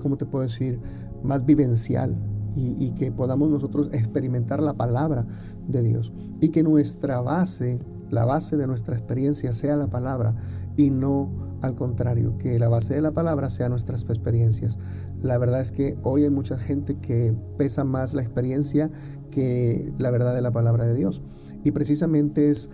¿cómo 0.00 0.16
te 0.16 0.24
puedo 0.24 0.44
decir? 0.44 0.78
Más 1.24 1.44
vivencial 1.44 2.16
y, 2.54 2.76
y 2.84 2.92
que 2.92 3.10
podamos 3.10 3.50
nosotros 3.50 3.90
experimentar 3.92 4.62
la 4.62 4.74
palabra 4.74 5.26
de 5.66 5.82
Dios 5.82 6.12
y 6.40 6.50
que 6.50 6.62
nuestra 6.62 7.20
base, 7.22 7.80
la 8.08 8.24
base 8.24 8.56
de 8.56 8.68
nuestra 8.68 8.94
experiencia 8.94 9.52
sea 9.52 9.74
la 9.74 9.88
palabra 9.88 10.36
y 10.76 10.90
no 10.90 11.28
al 11.62 11.74
contrario, 11.74 12.36
que 12.38 12.58
la 12.60 12.68
base 12.68 12.94
de 12.94 13.02
la 13.02 13.10
palabra 13.10 13.50
sea 13.50 13.68
nuestras 13.68 14.02
experiencias. 14.02 14.78
La 15.22 15.38
verdad 15.38 15.60
es 15.60 15.72
que 15.72 15.98
hoy 16.04 16.22
hay 16.22 16.30
mucha 16.30 16.56
gente 16.56 17.00
que 17.00 17.34
pesa 17.56 17.82
más 17.82 18.14
la 18.14 18.22
experiencia 18.22 18.92
que 19.32 19.92
la 19.98 20.12
verdad 20.12 20.36
de 20.36 20.42
la 20.42 20.52
palabra 20.52 20.84
de 20.86 20.94
Dios. 20.94 21.22
Y 21.66 21.72
precisamente 21.72 22.48
es 22.48 22.70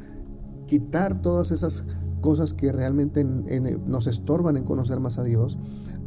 quitar 0.66 1.22
todas 1.22 1.50
esas 1.50 1.86
cosas 2.20 2.52
que 2.52 2.70
realmente 2.72 3.24
nos 3.24 4.06
estorban 4.06 4.58
en 4.58 4.64
conocer 4.64 5.00
más 5.00 5.16
a 5.16 5.24
Dios. 5.24 5.56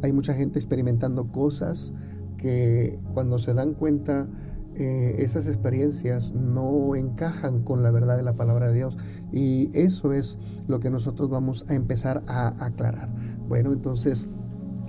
Hay 0.04 0.12
mucha 0.12 0.34
gente 0.34 0.60
experimentando 0.60 1.32
cosas 1.32 1.92
que 2.36 3.00
cuando 3.12 3.40
se 3.40 3.54
dan 3.54 3.74
cuenta 3.74 4.28
eh, 4.76 5.16
esas 5.18 5.48
experiencias 5.48 6.32
no 6.32 6.94
encajan 6.94 7.64
con 7.64 7.82
la 7.82 7.90
verdad 7.90 8.16
de 8.16 8.22
la 8.22 8.36
palabra 8.36 8.68
de 8.68 8.76
Dios. 8.76 8.96
Y 9.32 9.68
eso 9.76 10.12
es 10.12 10.38
lo 10.68 10.78
que 10.78 10.88
nosotros 10.88 11.28
vamos 11.28 11.64
a 11.66 11.74
empezar 11.74 12.22
a 12.28 12.64
aclarar. 12.64 13.12
Bueno, 13.48 13.72
entonces 13.72 14.28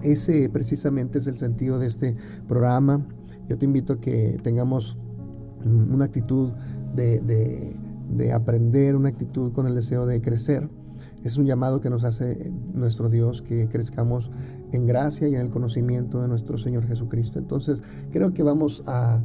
ese 0.03 0.49
precisamente 0.49 1.17
es 1.17 1.25
el 1.25 1.39
sentido 1.39 1.79
de 1.79 1.87
este 1.87 2.15
programa. 2.47 3.07
Yo 3.49 3.57
te 3.57 3.65
invito 3.65 3.93
a 3.93 3.99
que 3.99 4.39
tengamos 4.43 4.99
una 5.65 6.05
actitud 6.05 6.51
de 6.93 7.86
aprender, 8.33 8.95
una 8.95 9.09
actitud 9.09 9.51
con 9.51 9.67
el 9.67 9.75
deseo 9.75 10.05
de 10.05 10.21
crecer. 10.21 10.69
Es 11.23 11.37
un 11.37 11.45
llamado 11.45 11.81
que 11.81 11.89
nos 11.89 12.03
hace 12.03 12.51
nuestro 12.73 13.09
Dios, 13.09 13.41
que 13.41 13.67
crezcamos 13.67 14.31
en 14.71 14.85
gracia 14.85 15.27
y 15.27 15.35
en 15.35 15.41
el 15.41 15.49
conocimiento 15.49 16.21
de 16.21 16.27
nuestro 16.27 16.57
Señor 16.57 16.85
Jesucristo. 16.85 17.39
Entonces, 17.39 17.81
creo 18.11 18.33
que 18.33 18.43
vamos 18.43 18.83
a 18.85 19.23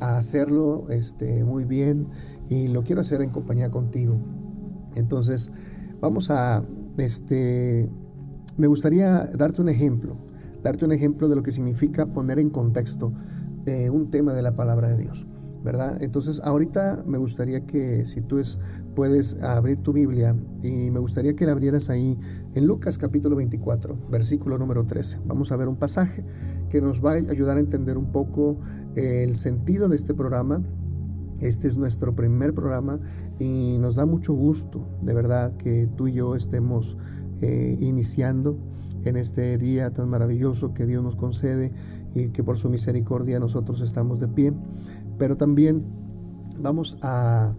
a 0.00 0.16
hacerlo 0.16 0.86
este, 0.90 1.44
muy 1.44 1.64
bien 1.64 2.08
y 2.48 2.68
lo 2.68 2.82
quiero 2.82 3.00
hacer 3.00 3.22
en 3.22 3.30
compañía 3.30 3.70
contigo. 3.70 4.18
Entonces, 4.94 5.50
vamos 6.00 6.30
a, 6.30 6.64
este, 6.98 7.90
me 8.56 8.66
gustaría 8.66 9.26
darte 9.26 9.62
un 9.62 9.68
ejemplo, 9.68 10.16
darte 10.62 10.84
un 10.84 10.92
ejemplo 10.92 11.28
de 11.28 11.36
lo 11.36 11.42
que 11.42 11.52
significa 11.52 12.06
poner 12.06 12.38
en 12.38 12.50
contexto 12.50 13.12
eh, 13.66 13.90
un 13.90 14.10
tema 14.10 14.32
de 14.32 14.42
la 14.42 14.54
palabra 14.54 14.88
de 14.88 14.98
Dios. 14.98 15.26
Entonces, 16.00 16.42
ahorita 16.44 17.04
me 17.06 17.16
gustaría 17.16 17.64
que 17.64 18.04
si 18.04 18.20
tú 18.20 18.38
es, 18.38 18.58
puedes 18.94 19.42
abrir 19.42 19.80
tu 19.80 19.94
Biblia 19.94 20.36
y 20.62 20.90
me 20.90 20.98
gustaría 20.98 21.34
que 21.34 21.46
la 21.46 21.52
abrieras 21.52 21.88
ahí 21.88 22.18
en 22.52 22.66
Lucas 22.66 22.98
capítulo 22.98 23.34
24, 23.36 23.98
versículo 24.10 24.58
número 24.58 24.84
13. 24.84 25.20
Vamos 25.24 25.52
a 25.52 25.56
ver 25.56 25.68
un 25.68 25.76
pasaje 25.76 26.22
que 26.68 26.82
nos 26.82 27.02
va 27.02 27.12
a 27.12 27.14
ayudar 27.14 27.56
a 27.56 27.60
entender 27.60 27.96
un 27.96 28.12
poco 28.12 28.58
eh, 28.94 29.24
el 29.24 29.36
sentido 29.36 29.88
de 29.88 29.96
este 29.96 30.12
programa. 30.12 30.62
Este 31.40 31.66
es 31.66 31.78
nuestro 31.78 32.14
primer 32.14 32.52
programa 32.52 33.00
y 33.38 33.78
nos 33.78 33.94
da 33.94 34.04
mucho 34.04 34.34
gusto, 34.34 34.86
de 35.00 35.14
verdad, 35.14 35.56
que 35.56 35.88
tú 35.96 36.08
y 36.08 36.12
yo 36.12 36.36
estemos 36.36 36.98
eh, 37.40 37.78
iniciando 37.80 38.58
en 39.04 39.16
este 39.16 39.56
día 39.56 39.92
tan 39.92 40.10
maravilloso 40.10 40.74
que 40.74 40.84
Dios 40.84 41.02
nos 41.02 41.16
concede 41.16 41.72
y 42.14 42.28
que 42.28 42.44
por 42.44 42.58
su 42.58 42.68
misericordia 42.68 43.40
nosotros 43.40 43.80
estamos 43.80 44.20
de 44.20 44.28
pie 44.28 44.52
pero 45.18 45.36
también 45.36 45.84
vamos 46.58 46.96
a 47.02 47.54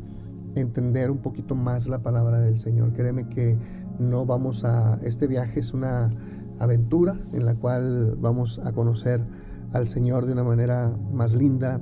entender 0.56 1.12
un 1.12 1.20
poquito 1.20 1.56
más 1.56 1.88
la 1.88 2.02
palabra 2.02 2.40
del 2.40 2.58
Señor. 2.58 2.94
Créeme 2.94 3.28
que 3.28 3.58
no 4.00 4.26
vamos 4.26 4.64
a, 4.64 5.00
este 5.04 5.28
viaje 5.28 5.60
es 5.60 5.74
una 5.74 6.12
aventura 6.60 7.20
en 7.34 7.46
la 7.46 7.56
cual 7.56 8.16
vamos 8.20 8.60
a 8.60 8.72
conocer 8.72 9.26
al 9.74 9.88
Señor 9.88 10.26
de 10.26 10.34
una 10.34 10.44
manera 10.44 10.98
más 11.12 11.36
linda, 11.36 11.82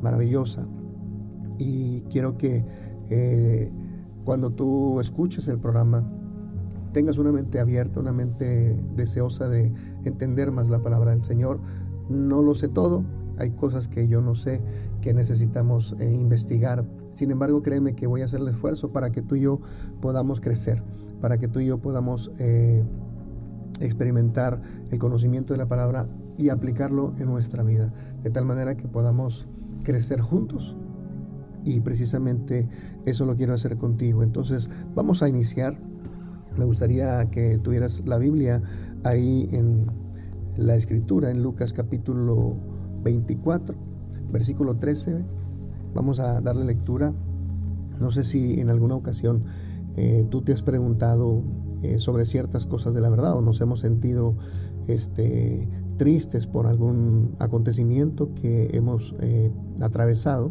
maravillosa. 0.00 0.66
Y 1.58 2.02
quiero 2.02 2.36
que 2.36 2.64
eh, 3.10 3.72
cuando 4.24 4.50
tú 4.50 5.00
escuches 5.00 5.48
el 5.48 5.58
programa, 5.58 6.08
tengas 6.92 7.18
una 7.18 7.32
mente 7.32 7.58
abierta, 7.58 8.00
una 8.00 8.12
mente 8.12 8.80
deseosa 8.94 9.48
de 9.48 9.72
entender 10.04 10.52
más 10.52 10.68
la 10.68 10.80
palabra 10.80 11.10
del 11.10 11.22
Señor. 11.22 11.60
No 12.08 12.42
lo 12.42 12.54
sé 12.54 12.68
todo, 12.68 13.04
hay 13.38 13.50
cosas 13.50 13.88
que 13.88 14.08
yo 14.08 14.20
no 14.20 14.34
sé 14.34 14.62
que 15.00 15.14
necesitamos 15.14 15.94
eh, 15.98 16.12
investigar. 16.12 16.84
Sin 17.10 17.30
embargo, 17.30 17.62
créeme 17.62 17.94
que 17.94 18.06
voy 18.06 18.22
a 18.22 18.26
hacer 18.26 18.40
el 18.40 18.48
esfuerzo 18.48 18.92
para 18.92 19.10
que 19.10 19.22
tú 19.22 19.36
y 19.36 19.42
yo 19.42 19.60
podamos 20.00 20.40
crecer, 20.40 20.82
para 21.20 21.38
que 21.38 21.48
tú 21.48 21.60
y 21.60 21.66
yo 21.66 21.78
podamos 21.80 22.30
eh, 22.38 22.84
experimentar 23.80 24.60
el 24.90 24.98
conocimiento 24.98 25.54
de 25.54 25.58
la 25.58 25.68
palabra 25.68 26.06
y 26.38 26.48
aplicarlo 26.48 27.12
en 27.18 27.26
nuestra 27.26 27.62
vida, 27.62 27.92
de 28.22 28.30
tal 28.30 28.44
manera 28.44 28.76
que 28.76 28.88
podamos 28.88 29.48
crecer 29.82 30.20
juntos. 30.20 30.76
Y 31.64 31.80
precisamente 31.80 32.68
eso 33.06 33.24
lo 33.24 33.36
quiero 33.36 33.54
hacer 33.54 33.76
contigo. 33.76 34.22
Entonces, 34.22 34.68
vamos 34.94 35.22
a 35.22 35.28
iniciar. 35.28 35.78
Me 36.56 36.64
gustaría 36.64 37.30
que 37.30 37.58
tuvieras 37.58 38.04
la 38.06 38.18
Biblia 38.18 38.62
ahí 39.04 39.48
en 39.52 39.86
la 40.56 40.74
escritura, 40.74 41.30
en 41.30 41.42
Lucas 41.42 41.72
capítulo 41.72 42.71
24, 43.02 43.74
versículo 44.30 44.76
13. 44.76 45.24
Vamos 45.94 46.20
a 46.20 46.40
darle 46.40 46.64
lectura. 46.64 47.12
No 48.00 48.10
sé 48.10 48.24
si 48.24 48.60
en 48.60 48.70
alguna 48.70 48.94
ocasión 48.94 49.44
eh, 49.96 50.26
tú 50.30 50.42
te 50.42 50.52
has 50.52 50.62
preguntado 50.62 51.42
eh, 51.82 51.98
sobre 51.98 52.24
ciertas 52.24 52.66
cosas 52.66 52.94
de 52.94 53.00
la 53.00 53.10
verdad 53.10 53.36
o 53.36 53.42
nos 53.42 53.60
hemos 53.60 53.80
sentido 53.80 54.34
este, 54.88 55.68
tristes 55.98 56.46
por 56.46 56.66
algún 56.66 57.34
acontecimiento 57.38 58.32
que 58.34 58.70
hemos 58.72 59.14
eh, 59.20 59.52
atravesado. 59.80 60.50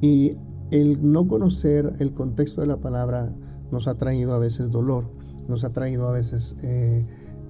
Y 0.00 0.36
el 0.70 1.12
no 1.12 1.26
conocer 1.26 1.94
el 1.98 2.12
contexto 2.12 2.60
de 2.60 2.66
la 2.66 2.78
palabra 2.78 3.34
nos 3.70 3.88
ha 3.88 3.96
traído 3.96 4.34
a 4.34 4.38
veces 4.38 4.70
dolor, 4.70 5.10
nos 5.48 5.64
ha 5.64 5.72
traído 5.72 6.08
a 6.08 6.12
veces 6.12 6.56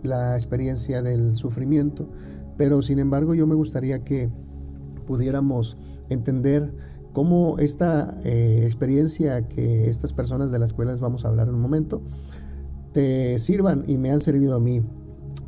la 0.03 0.37
experiencia 0.37 1.03
del 1.03 1.37
sufrimiento, 1.37 2.09
pero 2.59 2.83
sin 2.83 2.99
embargo 2.99 3.35
yo 3.35 3.47
me 3.47 3.55
gustaría 3.55 4.05
que 4.05 4.29
pudiéramos 5.07 5.79
entender 6.11 6.75
cómo 7.13 7.59
esta 7.59 8.19
eh, 8.25 8.63
experiencia 8.65 9.49
que 9.49 9.89
estas 9.89 10.13
personas 10.13 10.51
de 10.51 10.59
las 10.59 10.75
cuales 10.75 11.01
vamos 11.01 11.25
a 11.25 11.29
hablar 11.29 11.49
en 11.49 11.55
un 11.55 11.63
momento 11.63 12.03
te 12.93 13.39
sirvan 13.39 13.85
y 13.87 13.97
me 13.97 14.11
han 14.11 14.21
servido 14.21 14.55
a 14.55 14.61
mí 14.61 14.83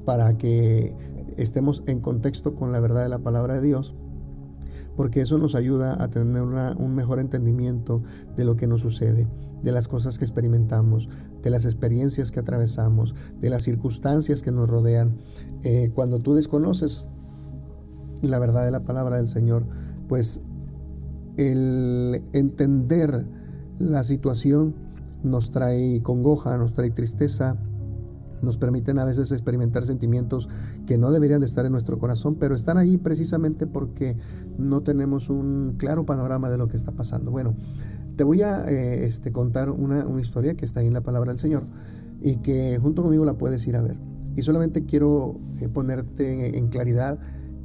para 0.05 0.39
que 0.39 0.97
estemos 1.37 1.83
en 1.87 2.01
contexto 2.01 2.55
con 2.55 2.73
la 2.73 2.81
verdad 2.81 3.03
de 3.03 3.09
la 3.09 3.19
palabra 3.19 3.55
de 3.55 3.67
Dios, 3.67 3.95
porque 5.01 5.23
eso 5.23 5.39
nos 5.39 5.55
ayuda 5.55 5.97
a 6.05 6.09
tener 6.09 6.43
un 6.43 6.95
mejor 6.95 7.21
entendimiento 7.21 8.03
de 8.37 8.45
lo 8.45 8.57
que 8.57 8.67
nos 8.67 8.83
sucede, 8.83 9.27
de 9.63 9.73
las 9.73 9.89
cosas 9.89 10.19
que 10.19 10.27
experimentamos, 10.27 11.09
de 11.43 11.49
las 11.49 11.65
experiencias 11.65 12.31
que 12.31 12.39
atravesamos, 12.39 13.15
de 13.41 13.49
las 13.49 13.63
circunstancias 13.63 14.43
que 14.43 14.53
nos 14.53 14.69
rodean. 14.69 15.17
Eh, 15.63 15.91
cuando 15.95 16.19
tú 16.19 16.35
desconoces 16.35 17.09
la 18.21 18.39
verdad 18.39 18.63
de 18.63 18.73
la 18.73 18.85
palabra 18.85 19.17
del 19.17 19.29
Señor, 19.29 19.65
pues 20.07 20.43
el 21.39 22.23
entender 22.35 23.27
la 23.79 24.05
situación 24.05 24.75
nos 25.23 25.49
trae 25.49 26.03
congoja, 26.03 26.59
nos 26.59 26.75
trae 26.75 26.91
tristeza, 26.91 27.57
nos 28.43 28.57
permiten 28.57 28.99
a 28.99 29.05
veces 29.05 29.33
experimentar 29.33 29.85
sentimientos 29.85 30.49
que 30.87 30.99
no 30.99 31.11
deberían 31.11 31.41
de 31.41 31.47
estar 31.47 31.67
en 31.67 31.73
nuestro 31.73 31.99
corazón, 31.99 32.37
pero 32.37 32.55
están 32.55 32.79
ahí 32.79 32.99
precisamente 32.99 33.67
porque 33.67 34.17
no 34.59 34.83
tenemos 34.83 35.31
un 35.31 35.75
claro 35.79 36.05
panorama 36.07 36.51
de 36.51 36.59
lo 36.59 36.69
que 36.69 36.77
está 36.77 36.93
pasando. 36.93 37.31
Bueno, 37.31 37.57
te 38.17 38.25
voy 38.25 38.43
a 38.43 38.69
eh, 38.69 39.05
este, 39.05 39.33
contar 39.33 39.71
una, 39.71 40.05
historia 40.21 40.55
que 40.55 40.65
está 40.65 40.81
ahí 40.81 40.87
en 40.87 40.95
la 40.95 41.01
palabra 41.01 41.33
del 41.33 41.39
Señor 41.39 41.67
y 42.21 42.37
que 42.37 42.79
junto 42.79 43.03
conmigo 43.03 43.25
la 43.25 43.39
puedes 43.39 43.67
ir 43.67 43.77
a 43.77 43.83
ver. 43.83 43.97
Y 44.37 44.43
solamente 44.43 44.85
quiero 44.85 45.37
eh, 45.61 45.69
ponerte 45.69 46.59
en 46.59 46.69
claridad 46.69 47.19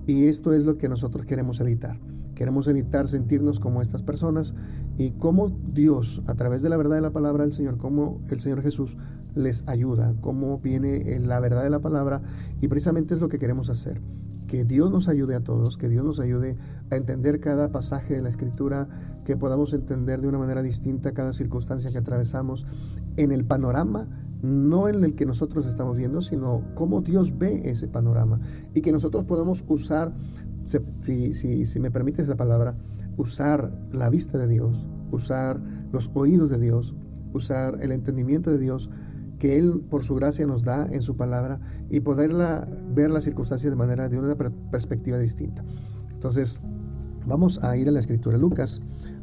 y 0.07 0.25
esto 0.25 0.53
es 0.53 0.65
lo 0.65 0.77
que 0.77 0.87
nosotros 0.87 1.25
queremos 1.25 1.59
evitar. 1.59 1.99
Queremos 2.35 2.67
evitar 2.67 3.07
sentirnos 3.07 3.59
como 3.59 3.81
estas 3.81 4.03
personas 4.03 4.53
y 4.97 5.11
cómo 5.11 5.57
Dios, 5.73 6.21
a 6.27 6.35
través 6.35 6.61
de 6.61 6.69
la 6.69 6.77
verdad 6.77 6.95
de 6.95 7.01
la 7.01 7.11
palabra 7.11 7.43
del 7.43 7.53
Señor, 7.53 7.77
cómo 7.77 8.19
el 8.29 8.39
Señor 8.39 8.61
Jesús 8.61 8.97
les 9.33 9.67
ayuda, 9.67 10.13
cómo 10.21 10.59
viene 10.59 11.19
la 11.19 11.39
verdad 11.39 11.63
de 11.63 11.69
la 11.69 11.79
palabra 11.79 12.21
y 12.61 12.67
precisamente 12.67 13.13
es 13.13 13.21
lo 13.21 13.29
que 13.29 13.39
queremos 13.39 13.69
hacer. 13.69 14.01
Que 14.47 14.63
Dios 14.63 14.91
nos 14.91 15.07
ayude 15.07 15.33
a 15.35 15.43
todos, 15.43 15.77
que 15.77 15.89
Dios 15.89 16.05
nos 16.05 16.19
ayude 16.19 16.55
a 16.91 16.97
entender 16.97 17.39
cada 17.39 17.71
pasaje 17.71 18.13
de 18.13 18.21
la 18.21 18.29
Escritura, 18.29 18.87
que 19.23 19.37
podamos 19.37 19.73
entender 19.73 20.21
de 20.21 20.27
una 20.27 20.37
manera 20.37 20.61
distinta 20.61 21.13
cada 21.13 21.33
circunstancia 21.33 21.91
que 21.91 21.97
atravesamos 21.97 22.65
en 23.17 23.31
el 23.31 23.45
panorama 23.45 24.07
no 24.45 24.87
en 24.87 25.03
el 25.03 25.15
que 25.15 25.25
nosotros 25.25 25.65
estamos 25.65 25.97
viendo, 25.97 26.21
sino 26.21 26.63
cómo 26.75 27.01
Dios 27.01 27.37
ve 27.37 27.69
ese 27.69 27.87
panorama 27.87 28.39
y 28.73 28.81
que 28.81 28.91
nosotros 28.91 29.25
podamos 29.25 29.63
usar 29.67 30.13
si, 30.65 31.79
me 31.79 31.91
permite 31.91 32.21
esa 32.21 32.35
palabra, 32.35 32.77
usar 33.17 33.71
la 33.91 34.09
vista 34.09 34.37
de 34.37 34.47
Dios, 34.47 34.87
usar 35.11 35.61
los 35.91 36.11
oídos 36.13 36.49
de 36.49 36.59
Dios, 36.59 36.95
usar 37.33 37.77
el 37.81 37.91
entendimiento 37.91 38.51
de 38.51 38.57
Dios 38.57 38.89
que 39.39 39.57
Él 39.57 39.85
por 39.89 40.03
su 40.03 40.15
gracia 40.15 40.47
nos 40.47 40.63
da 40.63 40.87
en 40.91 41.01
su 41.01 41.17
palabra 41.17 41.59
y 41.89 41.99
poderla 41.99 42.67
ver 42.93 43.11
las 43.11 43.25
circunstancias 43.25 43.71
de 43.71 43.75
manera 43.75 44.09
de 44.09 44.17
una 44.17 44.35
perspectiva 44.71 45.17
distinta. 45.17 45.63
Entonces, 46.13 46.61
vamos 47.25 47.63
a 47.63 47.75
ir 47.77 47.87
a 47.89 47.91
la 47.91 47.99
escritura. 47.99 48.37
Lucas 48.37 48.81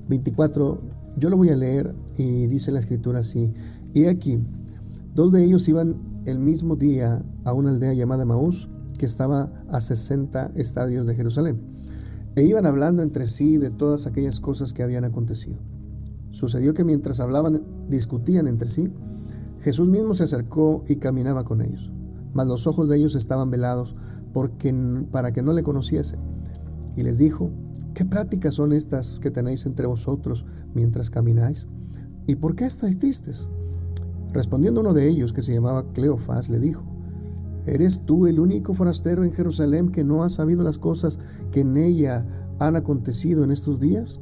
24, 0.08 0.80
yo 1.16 1.30
lo 1.30 1.36
voy 1.36 1.48
a 1.48 1.56
leer 1.56 1.94
y 2.18 2.46
dice 2.46 2.72
la 2.72 2.78
escritura 2.78 3.20
así. 3.20 3.52
Y 3.94 4.04
aquí, 4.04 4.44
dos 5.14 5.32
de 5.32 5.44
ellos 5.44 5.68
iban 5.68 6.22
el 6.26 6.38
mismo 6.38 6.76
día 6.76 7.24
a 7.44 7.52
una 7.52 7.70
aldea 7.70 7.94
llamada 7.94 8.24
Maús 8.24 8.68
estaba 9.06 9.52
a 9.68 9.80
60 9.80 10.52
estadios 10.56 11.06
de 11.06 11.14
Jerusalén, 11.14 11.60
e 12.34 12.42
iban 12.42 12.66
hablando 12.66 13.02
entre 13.02 13.26
sí 13.26 13.58
de 13.58 13.70
todas 13.70 14.06
aquellas 14.06 14.40
cosas 14.40 14.72
que 14.72 14.82
habían 14.82 15.04
acontecido. 15.04 15.58
Sucedió 16.30 16.72
que 16.72 16.84
mientras 16.84 17.20
hablaban, 17.20 17.62
discutían 17.88 18.46
entre 18.46 18.68
sí, 18.68 18.90
Jesús 19.60 19.88
mismo 19.88 20.14
se 20.14 20.24
acercó 20.24 20.82
y 20.88 20.96
caminaba 20.96 21.44
con 21.44 21.60
ellos, 21.60 21.92
mas 22.32 22.46
los 22.46 22.66
ojos 22.66 22.88
de 22.88 22.96
ellos 22.96 23.14
estaban 23.14 23.50
velados 23.50 23.94
porque, 24.32 24.74
para 25.10 25.32
que 25.32 25.42
no 25.42 25.52
le 25.52 25.62
conociesen. 25.62 26.20
Y 26.96 27.02
les 27.02 27.18
dijo, 27.18 27.50
¿qué 27.94 28.04
pláticas 28.04 28.54
son 28.54 28.72
estas 28.72 29.20
que 29.20 29.30
tenéis 29.30 29.66
entre 29.66 29.86
vosotros 29.86 30.46
mientras 30.74 31.10
camináis? 31.10 31.68
¿Y 32.26 32.36
por 32.36 32.56
qué 32.56 32.64
estáis 32.64 32.98
tristes? 32.98 33.48
Respondiendo 34.32 34.80
uno 34.80 34.94
de 34.94 35.08
ellos, 35.08 35.32
que 35.32 35.42
se 35.42 35.52
llamaba 35.52 35.92
Cleofás, 35.92 36.48
le 36.48 36.58
dijo, 36.58 36.82
¿Eres 37.66 38.02
tú 38.02 38.26
el 38.26 38.40
único 38.40 38.74
forastero 38.74 39.22
en 39.22 39.32
Jerusalén 39.32 39.90
que 39.90 40.04
no 40.04 40.24
ha 40.24 40.28
sabido 40.28 40.64
las 40.64 40.78
cosas 40.78 41.18
que 41.52 41.60
en 41.60 41.76
ella 41.76 42.26
han 42.58 42.76
acontecido 42.76 43.44
en 43.44 43.50
estos 43.50 43.78
días? 43.78 44.20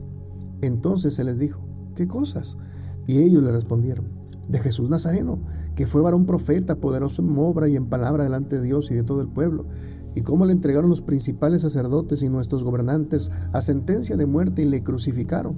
Entonces 0.60 1.14
se 1.14 1.24
les 1.24 1.38
dijo, 1.38 1.60
¿qué 1.94 2.06
cosas? 2.06 2.58
Y 3.06 3.18
ellos 3.18 3.42
le 3.42 3.50
respondieron, 3.50 4.06
de 4.48 4.58
Jesús 4.58 4.90
Nazareno, 4.90 5.40
que 5.74 5.86
fue 5.86 6.02
varón 6.02 6.26
profeta, 6.26 6.76
poderoso 6.80 7.22
en 7.22 7.36
obra 7.38 7.68
y 7.68 7.76
en 7.76 7.86
palabra 7.86 8.24
delante 8.24 8.56
de 8.56 8.62
Dios 8.62 8.90
y 8.90 8.94
de 8.94 9.02
todo 9.02 9.22
el 9.22 9.28
pueblo, 9.28 9.66
y 10.14 10.22
cómo 10.22 10.44
le 10.44 10.52
entregaron 10.52 10.90
los 10.90 11.02
principales 11.02 11.62
sacerdotes 11.62 12.22
y 12.22 12.28
nuestros 12.28 12.64
gobernantes 12.64 13.30
a 13.52 13.60
sentencia 13.60 14.16
de 14.16 14.26
muerte 14.26 14.62
y 14.62 14.66
le 14.66 14.82
crucificaron. 14.82 15.56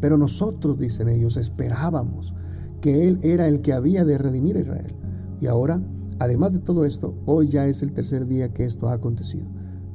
Pero 0.00 0.18
nosotros, 0.18 0.76
dicen 0.76 1.08
ellos, 1.08 1.36
esperábamos 1.36 2.34
que 2.80 3.08
Él 3.08 3.18
era 3.22 3.46
el 3.46 3.62
que 3.62 3.72
había 3.72 4.04
de 4.04 4.18
redimir 4.18 4.56
a 4.56 4.60
Israel. 4.60 4.96
Y 5.40 5.46
ahora 5.46 5.80
Además 6.18 6.52
de 6.52 6.60
todo 6.60 6.84
esto, 6.84 7.14
hoy 7.26 7.48
ya 7.48 7.66
es 7.66 7.82
el 7.82 7.92
tercer 7.92 8.26
día 8.26 8.52
que 8.52 8.64
esto 8.64 8.88
ha 8.88 8.94
acontecido. 8.94 9.46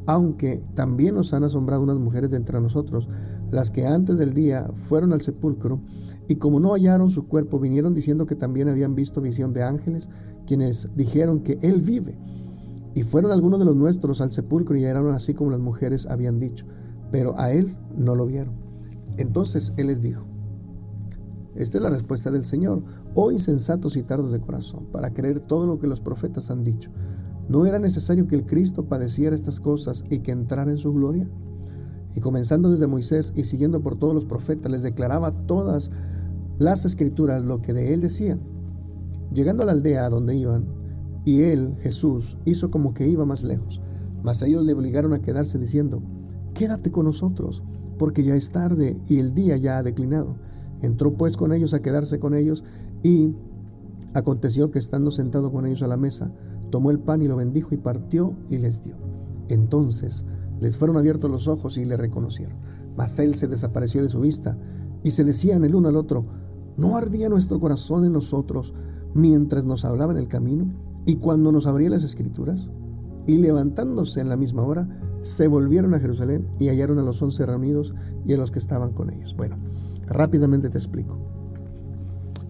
Aunque 0.06 0.64
también 0.76 1.16
nos 1.16 1.34
han 1.34 1.44
asombrado 1.44 1.84
unas 1.84 1.98
mujeres 1.98 2.32
de 2.32 2.38
entre 2.38 2.60
nosotros, 2.60 3.08
las 3.52 3.72
que 3.72 3.86
antes 3.86 4.18
del 4.18 4.34
día 4.34 4.72
fueron 4.76 5.14
al 5.14 5.22
sepulcro 5.22 5.82
y 6.28 6.36
como 6.36 6.60
no 6.60 6.74
hallaron 6.74 7.10
su 7.10 7.28
cuerpo, 7.28 7.60
vinieron 7.60 7.94
diciendo 7.94 8.26
que 8.26 8.36
también 8.36 8.70
habían 8.70 8.96
visto 8.96 9.22
visión 9.22 9.52
de 9.54 9.64
ángeles, 9.64 10.10
quienes 10.46 10.96
dijeron 10.96 11.42
que 11.42 11.58
Él 11.62 11.82
vive. 11.82 12.18
Y 12.94 13.04
fueron 13.04 13.32
algunos 13.32 13.60
de 13.60 13.66
los 13.66 13.76
nuestros 13.76 14.22
al 14.22 14.32
sepulcro 14.32 14.78
y 14.78 14.84
eran 14.84 15.08
así 15.08 15.34
como 15.34 15.52
las 15.52 15.60
mujeres 15.60 16.06
habían 16.06 16.40
dicho, 16.40 16.66
pero 17.12 17.38
a 17.40 17.52
Él 17.52 17.78
no 17.96 18.16
lo 18.16 18.26
vieron. 18.26 18.54
Entonces 19.18 19.74
Él 19.78 19.88
les 19.88 20.02
dijo, 20.02 20.26
esta 21.56 21.78
es 21.78 21.84
la 21.84 21.90
respuesta 21.90 22.32
del 22.32 22.46
Señor. 22.46 22.84
Oh 23.16 23.32
insensatos 23.32 23.98
y 23.98 24.04
tardos 24.04 24.32
de 24.32 24.40
corazón, 24.40 24.88
para 24.92 25.14
creer 25.14 25.40
todo 25.40 25.68
lo 25.68 25.80
que 25.80 25.88
los 25.88 26.02
profetas 26.02 26.50
han 26.50 26.64
dicho. 26.64 26.92
¿No 27.48 27.66
era 27.66 27.80
necesario 27.80 28.28
que 28.28 28.36
el 28.36 28.46
Cristo 28.46 28.88
padeciera 28.88 29.36
estas 29.36 29.60
cosas 29.60 30.06
y 30.10 30.20
que 30.20 30.32
entrara 30.32 30.72
en 30.72 30.78
su 30.78 30.94
gloria? 30.94 31.30
Y 32.16 32.20
comenzando 32.20 32.70
desde 32.70 32.88
Moisés 32.88 33.34
y 33.36 33.44
siguiendo 33.44 33.82
por 33.82 33.98
todos 33.98 34.16
los 34.16 34.26
profetas, 34.26 34.72
les 34.72 34.84
declaraba 34.84 35.32
todas 35.32 35.92
las 36.60 36.86
escrituras 36.86 37.44
lo 37.44 37.62
que 37.62 37.74
de 37.74 37.94
él 37.94 38.02
decían. 38.02 38.42
Llegando 39.34 39.64
a 39.64 39.66
la 39.66 39.72
aldea 39.72 40.10
donde 40.10 40.36
iban, 40.36 40.68
y 41.26 41.42
él, 41.44 41.76
Jesús, 41.80 42.38
hizo 42.46 42.72
como 42.72 42.94
que 42.94 43.08
iba 43.08 43.26
más 43.26 43.44
lejos, 43.44 43.82
mas 44.24 44.42
ellos 44.42 44.66
le 44.66 44.74
obligaron 44.74 45.14
a 45.14 45.22
quedarse 45.22 45.58
diciendo, 45.58 46.02
Quédate 46.54 46.92
con 46.92 47.06
nosotros, 47.06 47.64
porque 47.98 48.24
ya 48.24 48.36
es 48.36 48.52
tarde 48.52 49.00
y 49.08 49.20
el 49.20 49.34
día 49.34 49.58
ya 49.58 49.78
ha 49.78 49.84
declinado. 49.84 50.36
Entró 50.82 51.16
pues 51.16 51.38
con 51.38 51.54
ellos 51.54 51.74
a 51.74 51.82
quedarse 51.82 52.20
con 52.20 52.34
ellos 52.34 52.64
y 53.04 53.34
aconteció 54.14 54.72
que 54.72 54.80
estando 54.80 55.12
sentado 55.12 55.52
con 55.52 55.66
ellos 55.66 55.84
a 55.84 55.88
la 55.88 55.98
mesa, 55.98 56.34
tomó 56.70 56.92
el 56.92 57.00
pan 57.00 57.22
y 57.22 57.28
lo 57.28 57.38
bendijo 57.38 57.74
y 57.74 57.78
partió 57.78 58.36
y 58.50 58.58
les 58.58 58.82
dio. 58.82 58.98
Entonces 59.50 60.26
les 60.60 60.78
fueron 60.78 60.98
abiertos 60.98 61.30
los 61.30 61.48
ojos 61.48 61.78
y 61.78 61.86
le 61.86 61.98
reconocieron. 61.98 62.58
Mas 62.96 63.18
él 63.20 63.36
se 63.36 63.48
desapareció 63.48 64.02
de 64.02 64.10
su 64.10 64.20
vista 64.20 64.58
y 65.04 65.12
se 65.12 65.24
decían 65.24 65.64
el 65.64 65.76
uno 65.76 65.90
al 65.90 65.96
otro, 65.96 66.26
¿no 66.78 66.98
ardía 66.98 67.30
nuestro 67.30 67.60
corazón 67.60 68.06
en 68.06 68.14
nosotros 68.14 68.74
mientras 69.14 69.66
nos 69.66 69.86
hablaba 69.86 70.14
en 70.14 70.20
el 70.20 70.28
camino 70.28 70.72
y 71.06 71.16
cuando 71.16 71.52
nos 71.52 71.68
abría 71.68 71.90
las 71.90 72.04
escrituras? 72.04 72.70
Y 73.28 73.38
levantándose 73.38 74.20
en 74.20 74.30
la 74.30 74.38
misma 74.38 74.64
hora, 74.64 74.88
se 75.22 75.48
volvieron 75.48 75.94
a 75.94 76.00
Jerusalén 76.00 76.48
y 76.60 76.70
hallaron 76.70 76.98
a 77.00 77.04
los 77.04 77.22
once 77.22 77.46
reunidos 77.46 77.94
y 78.26 78.34
a 78.34 78.38
los 78.38 78.52
que 78.52 78.60
estaban 78.60 78.94
con 78.94 79.12
ellos. 79.12 79.36
Bueno, 79.36 79.58
Rápidamente 80.12 80.70
te 80.70 80.78
explico. 80.78 81.18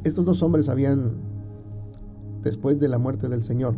Estos 0.03 0.25
dos 0.25 0.41
hombres 0.41 0.67
habían, 0.67 1.13
después 2.41 2.79
de 2.79 2.87
la 2.87 2.97
muerte 2.97 3.29
del 3.29 3.43
Señor, 3.43 3.77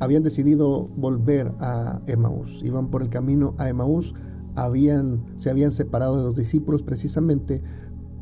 habían 0.00 0.22
decidido 0.22 0.88
volver 0.96 1.54
a 1.60 2.02
Emaús. 2.06 2.62
Iban 2.62 2.90
por 2.90 3.02
el 3.02 3.08
camino 3.08 3.54
a 3.56 3.70
Emaús, 3.70 4.14
habían, 4.54 5.24
se 5.36 5.48
habían 5.48 5.70
separado 5.70 6.18
de 6.18 6.24
los 6.24 6.36
discípulos 6.36 6.82
precisamente 6.82 7.62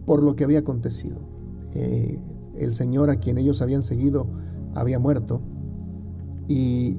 por 0.07 0.23
lo 0.23 0.37
que 0.37 0.45
había 0.45 0.61
acontecido. 0.61 1.19
Eh, 1.75 2.21
el 2.57 2.73
Señor 2.73 3.11
a 3.11 3.17
quien 3.17 3.37
ellos 3.37 3.63
habían 3.63 3.83
seguido 3.83 4.29
había 4.77 5.01
muerto 5.01 5.41
y 6.47 6.99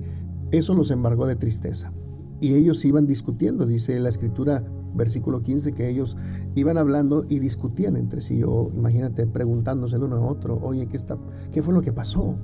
eso 0.52 0.74
los 0.74 0.92
embargó 0.92 1.28
de 1.28 1.38
tristeza. 1.38 1.94
Y 2.42 2.56
ellos 2.56 2.84
iban 2.84 3.08
discutiendo, 3.08 3.66
dice 3.66 3.98
la 4.02 4.10
escritura 4.10 4.66
versículo 4.96 5.42
15, 5.42 5.74
que 5.74 5.90
ellos 5.90 6.18
iban 6.56 6.78
hablando 6.78 7.26
y 7.30 7.40
discutían 7.40 7.98
entre 7.98 8.22
sí, 8.22 8.44
o 8.44 8.72
imagínate 8.74 9.28
preguntándose 9.28 9.98
el 9.98 10.04
uno 10.04 10.18
a 10.18 10.22
otro, 10.22 10.58
oye, 10.62 10.88
¿qué, 10.88 10.98
está, 10.98 11.18
¿qué 11.52 11.62
fue 11.62 11.74
lo 11.74 11.82
que 11.82 11.94
pasó? 11.94 12.38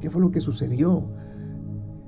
¿Qué 0.00 0.10
fue 0.10 0.20
lo 0.20 0.30
que 0.30 0.40
sucedió? 0.40 1.08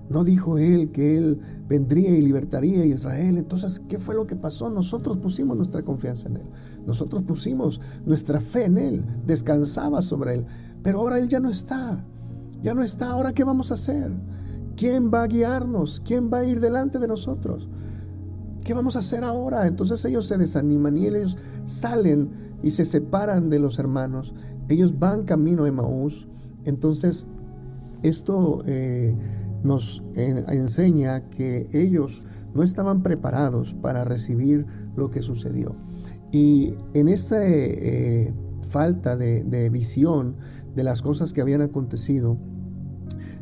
No 0.08 0.24
dijo 0.24 0.58
él 0.58 0.90
que 0.90 1.16
él 1.16 1.40
vendría 1.68 2.10
y 2.10 2.20
libertaría 2.20 2.82
a 2.82 2.86
Israel. 2.86 3.38
Entonces, 3.38 3.80
¿qué 3.88 3.98
fue 3.98 4.14
lo 4.14 4.26
que 4.26 4.36
pasó? 4.36 4.68
Nosotros 4.68 5.16
pusimos 5.16 5.56
nuestra 5.56 5.82
confianza 5.82 6.28
en 6.28 6.36
él. 6.36 6.50
Nosotros 6.86 7.22
pusimos 7.22 7.80
nuestra 8.04 8.40
fe 8.40 8.64
en 8.64 8.76
él. 8.76 9.04
Descansaba 9.26 10.02
sobre 10.02 10.34
él. 10.34 10.46
Pero 10.82 10.98
ahora 10.98 11.18
él 11.18 11.28
ya 11.28 11.40
no 11.40 11.48
está. 11.48 12.04
Ya 12.62 12.74
no 12.74 12.82
está. 12.82 13.10
Ahora, 13.10 13.32
¿qué 13.32 13.44
vamos 13.44 13.70
a 13.70 13.74
hacer? 13.74 14.12
¿Quién 14.76 15.10
va 15.10 15.22
a 15.22 15.28
guiarnos? 15.28 16.02
¿Quién 16.04 16.30
va 16.30 16.38
a 16.38 16.44
ir 16.44 16.60
delante 16.60 16.98
de 16.98 17.08
nosotros? 17.08 17.68
¿Qué 18.64 18.74
vamos 18.74 18.96
a 18.96 19.00
hacer 19.00 19.24
ahora? 19.24 19.66
Entonces 19.66 20.04
ellos 20.04 20.26
se 20.26 20.38
desaniman 20.38 20.96
y 20.96 21.06
ellos 21.06 21.36
salen 21.64 22.30
y 22.62 22.70
se 22.70 22.84
separan 22.84 23.50
de 23.50 23.58
los 23.58 23.78
hermanos. 23.78 24.34
Ellos 24.68 24.98
van 24.98 25.24
camino 25.24 25.64
a 25.64 25.68
Emaús. 25.68 26.28
Entonces, 26.64 27.26
esto 28.04 28.62
eh, 28.66 29.16
nos 29.64 30.02
enseña 30.14 31.28
que 31.28 31.68
ellos 31.72 32.22
no 32.54 32.62
estaban 32.62 33.02
preparados 33.02 33.74
para 33.74 34.04
recibir 34.04 34.66
lo 34.94 35.10
que 35.10 35.22
sucedió. 35.22 35.74
Y 36.30 36.74
en 36.94 37.08
esa 37.08 37.44
eh, 37.44 38.32
falta 38.68 39.16
de, 39.16 39.42
de 39.42 39.70
visión 39.70 40.36
de 40.74 40.84
las 40.84 41.02
cosas 41.02 41.32
que 41.32 41.40
habían 41.40 41.62
acontecido, 41.62 42.38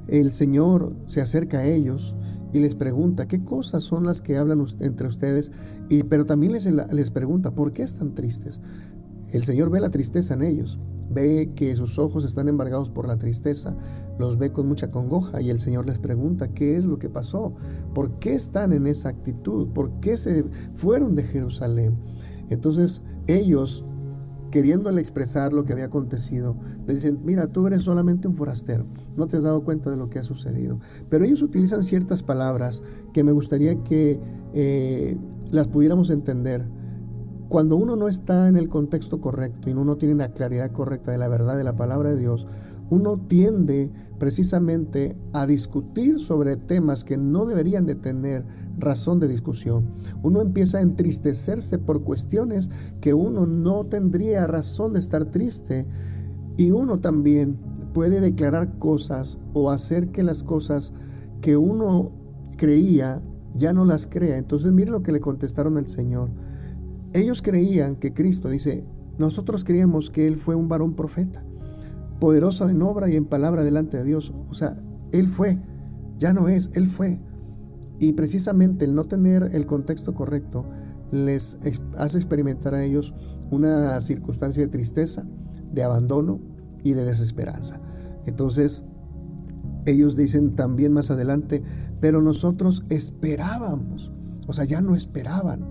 el 0.09 0.33
Señor 0.33 0.96
se 1.06 1.20
acerca 1.20 1.59
a 1.59 1.66
ellos 1.66 2.16
y 2.52 2.60
les 2.60 2.74
pregunta 2.74 3.28
qué 3.28 3.44
cosas 3.44 3.82
son 3.82 4.04
las 4.04 4.20
que 4.20 4.36
hablan 4.36 4.64
entre 4.80 5.08
ustedes, 5.08 5.52
y, 5.88 6.02
pero 6.04 6.26
también 6.26 6.52
les, 6.52 6.66
les 6.66 7.10
pregunta 7.10 7.54
por 7.54 7.72
qué 7.72 7.82
están 7.82 8.14
tristes. 8.14 8.60
El 9.32 9.44
Señor 9.44 9.70
ve 9.70 9.80
la 9.80 9.90
tristeza 9.90 10.34
en 10.34 10.42
ellos, 10.42 10.80
ve 11.10 11.52
que 11.54 11.74
sus 11.76 11.98
ojos 11.98 12.24
están 12.24 12.48
embargados 12.48 12.90
por 12.90 13.06
la 13.06 13.16
tristeza, 13.16 13.76
los 14.18 14.38
ve 14.38 14.52
con 14.52 14.66
mucha 14.66 14.90
congoja 14.90 15.40
y 15.40 15.50
el 15.50 15.60
Señor 15.60 15.86
les 15.86 15.98
pregunta 15.98 16.48
qué 16.48 16.76
es 16.76 16.86
lo 16.86 16.98
que 16.98 17.10
pasó, 17.10 17.54
por 17.94 18.18
qué 18.18 18.34
están 18.34 18.72
en 18.72 18.86
esa 18.86 19.08
actitud, 19.08 19.68
por 19.68 20.00
qué 20.00 20.16
se 20.16 20.44
fueron 20.74 21.14
de 21.14 21.22
Jerusalén. 21.24 21.98
Entonces 22.48 23.02
ellos 23.26 23.84
queriéndole 24.50 25.00
expresar 25.00 25.52
lo 25.52 25.64
que 25.64 25.72
había 25.72 25.86
acontecido, 25.86 26.56
le 26.86 26.94
dicen, 26.94 27.20
mira, 27.24 27.46
tú 27.46 27.66
eres 27.66 27.82
solamente 27.82 28.28
un 28.28 28.34
forastero, 28.34 28.86
no 29.16 29.26
te 29.26 29.36
has 29.36 29.42
dado 29.42 29.62
cuenta 29.64 29.90
de 29.90 29.96
lo 29.96 30.10
que 30.10 30.18
ha 30.18 30.22
sucedido. 30.22 30.78
Pero 31.08 31.24
ellos 31.24 31.42
utilizan 31.42 31.82
ciertas 31.82 32.22
palabras 32.22 32.82
que 33.12 33.24
me 33.24 33.32
gustaría 33.32 33.82
que 33.82 34.20
eh, 34.52 35.16
las 35.50 35.68
pudiéramos 35.68 36.10
entender. 36.10 36.66
Cuando 37.48 37.76
uno 37.76 37.96
no 37.96 38.06
está 38.06 38.48
en 38.48 38.56
el 38.56 38.68
contexto 38.68 39.20
correcto 39.20 39.68
y 39.68 39.72
uno 39.72 39.84
no 39.84 39.96
tiene 39.96 40.14
la 40.14 40.32
claridad 40.32 40.70
correcta 40.70 41.10
de 41.10 41.18
la 41.18 41.28
verdad 41.28 41.56
de 41.56 41.64
la 41.64 41.74
palabra 41.74 42.10
de 42.10 42.18
Dios, 42.18 42.46
uno 42.90 43.18
tiende 43.29 43.90
precisamente 44.18 45.16
a 45.33 45.46
discutir 45.46 46.18
sobre 46.18 46.57
temas 46.57 47.05
que 47.05 47.16
no 47.16 47.46
deberían 47.46 47.87
de 47.87 47.94
tener 47.94 48.44
razón 48.79 49.18
de 49.20 49.29
discusión. 49.29 49.88
Uno 50.22 50.42
empieza 50.42 50.79
a 50.79 50.83
entristecerse 50.83 51.79
por 51.79 52.03
cuestiones 52.03 52.70
que 53.00 53.14
uno 53.14 53.46
no 53.46 53.87
tendría 53.87 54.46
razón 54.46 54.92
de 54.92 54.98
estar 54.98 55.24
triste 55.26 55.87
y 56.59 56.72
uno 56.72 56.98
también 56.98 57.59
puede 57.94 58.20
declarar 58.20 58.79
cosas 58.79 59.38
o 59.55 59.70
hacer 59.70 60.11
que 60.11 60.22
las 60.22 60.42
cosas 60.42 60.92
que 61.40 61.57
uno 61.57 62.12
creía 62.59 63.22
ya 63.55 63.72
no 63.72 63.85
las 63.85 64.07
crea. 64.07 64.37
Entonces 64.37 64.72
mire 64.72 64.90
lo 64.90 65.03
que 65.03 65.12
le 65.12 65.20
contestaron 65.20 65.79
al 65.79 65.88
Señor. 65.88 66.31
Ellos 67.14 67.40
creían 67.40 67.96
que 67.96 68.12
Cristo, 68.12 68.50
dice, 68.50 68.85
nosotros 69.18 69.64
creíamos 69.64 70.11
que 70.11 70.26
Él 70.26 70.37
fue 70.37 70.55
un 70.55 70.68
varón 70.68 70.94
profeta 70.94 71.44
poderoso 72.20 72.68
en 72.68 72.83
obra 72.83 73.09
y 73.09 73.16
en 73.16 73.24
palabra 73.24 73.64
delante 73.64 73.96
de 73.96 74.04
Dios. 74.04 74.33
O 74.48 74.54
sea, 74.54 74.78
Él 75.12 75.26
fue, 75.26 75.59
ya 76.18 76.33
no 76.33 76.48
es, 76.48 76.70
Él 76.74 76.87
fue. 76.87 77.18
Y 77.98 78.12
precisamente 78.12 78.85
el 78.85 78.94
no 78.94 79.06
tener 79.06 79.50
el 79.52 79.66
contexto 79.66 80.14
correcto 80.14 80.66
les 81.11 81.59
hace 81.96 82.18
experimentar 82.18 82.74
a 82.74 82.85
ellos 82.85 83.14
una 83.50 83.98
circunstancia 84.00 84.62
de 84.62 84.68
tristeza, 84.68 85.24
de 85.72 85.83
abandono 85.83 86.40
y 86.85 86.92
de 86.92 87.04
desesperanza. 87.04 87.80
Entonces, 88.26 88.85
ellos 89.87 90.16
dicen 90.16 90.54
también 90.54 90.92
más 90.92 91.11
adelante, 91.11 91.62
pero 92.00 92.22
nosotros 92.22 92.85
esperábamos, 92.90 94.12
o 94.46 94.52
sea, 94.52 94.64
ya 94.64 94.80
no 94.80 94.94
esperaban. 94.94 95.68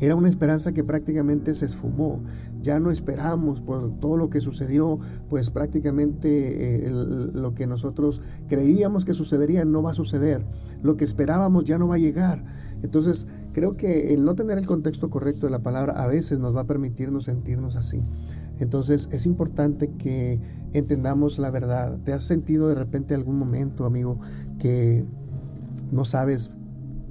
Era 0.00 0.14
una 0.14 0.28
esperanza 0.28 0.72
que 0.72 0.84
prácticamente 0.84 1.54
se 1.54 1.66
esfumó. 1.66 2.22
Ya 2.62 2.78
no 2.78 2.90
esperamos 2.90 3.60
por 3.60 3.98
todo 3.98 4.16
lo 4.16 4.30
que 4.30 4.40
sucedió, 4.40 4.98
pues 5.28 5.50
prácticamente 5.50 6.86
eh, 6.86 6.90
lo 6.90 7.54
que 7.54 7.66
nosotros 7.66 8.22
creíamos 8.46 9.04
que 9.04 9.14
sucedería 9.14 9.64
no 9.64 9.82
va 9.82 9.90
a 9.90 9.94
suceder. 9.94 10.44
Lo 10.82 10.96
que 10.96 11.04
esperábamos 11.04 11.64
ya 11.64 11.78
no 11.78 11.88
va 11.88 11.96
a 11.96 11.98
llegar. 11.98 12.44
Entonces, 12.82 13.26
creo 13.52 13.76
que 13.76 14.14
el 14.14 14.24
no 14.24 14.34
tener 14.34 14.58
el 14.58 14.66
contexto 14.66 15.10
correcto 15.10 15.46
de 15.46 15.50
la 15.50 15.62
palabra 15.62 15.94
a 16.02 16.06
veces 16.06 16.38
nos 16.38 16.54
va 16.54 16.60
a 16.60 16.66
permitirnos 16.66 17.24
sentirnos 17.24 17.76
así. 17.76 18.02
Entonces, 18.60 19.08
es 19.10 19.26
importante 19.26 19.90
que 19.98 20.40
entendamos 20.72 21.38
la 21.38 21.50
verdad. 21.50 21.98
¿Te 22.04 22.12
has 22.12 22.22
sentido 22.24 22.68
de 22.68 22.76
repente 22.76 23.14
algún 23.14 23.38
momento, 23.38 23.84
amigo, 23.84 24.20
que 24.58 25.04
no 25.92 26.04
sabes 26.04 26.50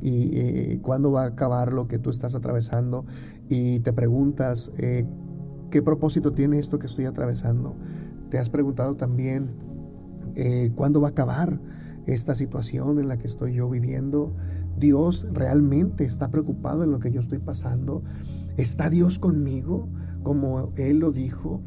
y 0.02 0.38
eh, 0.38 0.80
cuándo 0.82 1.12
va 1.12 1.24
a 1.24 1.28
acabar 1.28 1.74
lo 1.74 1.88
que 1.88 2.00
tú 2.00 2.10
estás 2.10 2.36
atravesando 2.36 3.06
y 3.50 3.80
te 3.80 3.94
preguntas 3.94 4.72
eh, 4.78 5.06
qué 5.72 5.82
propósito 5.82 6.34
tiene 6.34 6.60
esto 6.60 6.80
que 6.80 6.88
estoy 6.88 7.06
atravesando. 7.06 7.76
Te 8.30 8.38
has 8.38 8.50
preguntado 8.50 8.96
también 8.96 9.52
eh, 10.36 10.72
cuándo 10.76 11.02
va 11.02 11.08
a 11.08 11.12
acabar 11.12 11.60
esta 12.06 12.36
situación 12.36 13.00
en 13.00 13.08
la 13.08 13.18
que 13.18 13.28
estoy 13.28 13.54
yo 13.54 13.70
viviendo. 13.70 14.36
Dios 14.78 15.28
realmente 15.32 16.04
está 16.06 16.30
preocupado 16.30 16.84
en 16.84 16.92
lo 16.92 17.00
que 17.00 17.12
yo 17.12 17.20
estoy 17.20 17.40
pasando. 17.40 18.04
¿Está 18.58 18.90
Dios 18.90 19.20
conmigo 19.20 19.90
como 20.24 20.72
Él 20.76 21.00
lo 21.00 21.12
dijo? 21.12 21.62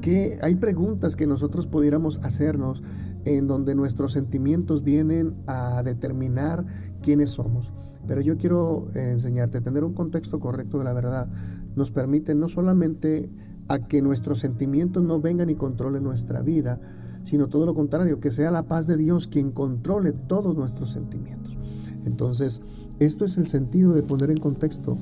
Que 0.00 0.38
hay 0.42 0.54
preguntas 0.56 1.16
que 1.16 1.26
nosotros 1.26 1.66
pudiéramos 1.66 2.18
hacernos 2.22 2.82
en 3.24 3.46
donde 3.46 3.74
nuestros 3.74 4.12
sentimientos 4.12 4.82
vienen 4.82 5.36
a 5.46 5.82
determinar 5.82 6.64
quiénes 7.02 7.30
somos. 7.30 7.72
Pero 8.06 8.20
yo 8.20 8.36
quiero 8.38 8.86
eh, 8.94 9.10
enseñarte, 9.12 9.60
tener 9.60 9.84
un 9.84 9.92
contexto 9.92 10.40
correcto 10.40 10.78
de 10.78 10.84
la 10.84 10.92
verdad 10.92 11.28
nos 11.76 11.90
permite 11.90 12.34
no 12.34 12.48
solamente 12.48 13.30
a 13.68 13.78
que 13.86 14.02
nuestros 14.02 14.40
sentimientos 14.40 15.02
no 15.02 15.20
vengan 15.20 15.50
y 15.50 15.54
controlen 15.54 16.02
nuestra 16.02 16.42
vida, 16.42 16.80
sino 17.22 17.48
todo 17.48 17.66
lo 17.66 17.74
contrario, 17.74 18.18
que 18.18 18.30
sea 18.30 18.50
la 18.50 18.64
paz 18.64 18.86
de 18.86 18.96
Dios 18.96 19.28
quien 19.28 19.52
controle 19.52 20.12
todos 20.12 20.56
nuestros 20.56 20.90
sentimientos. 20.90 21.58
Entonces, 22.04 22.62
esto 22.98 23.24
es 23.24 23.38
el 23.38 23.46
sentido 23.46 23.92
de 23.92 24.02
poner 24.02 24.30
en 24.30 24.38
contexto 24.38 24.98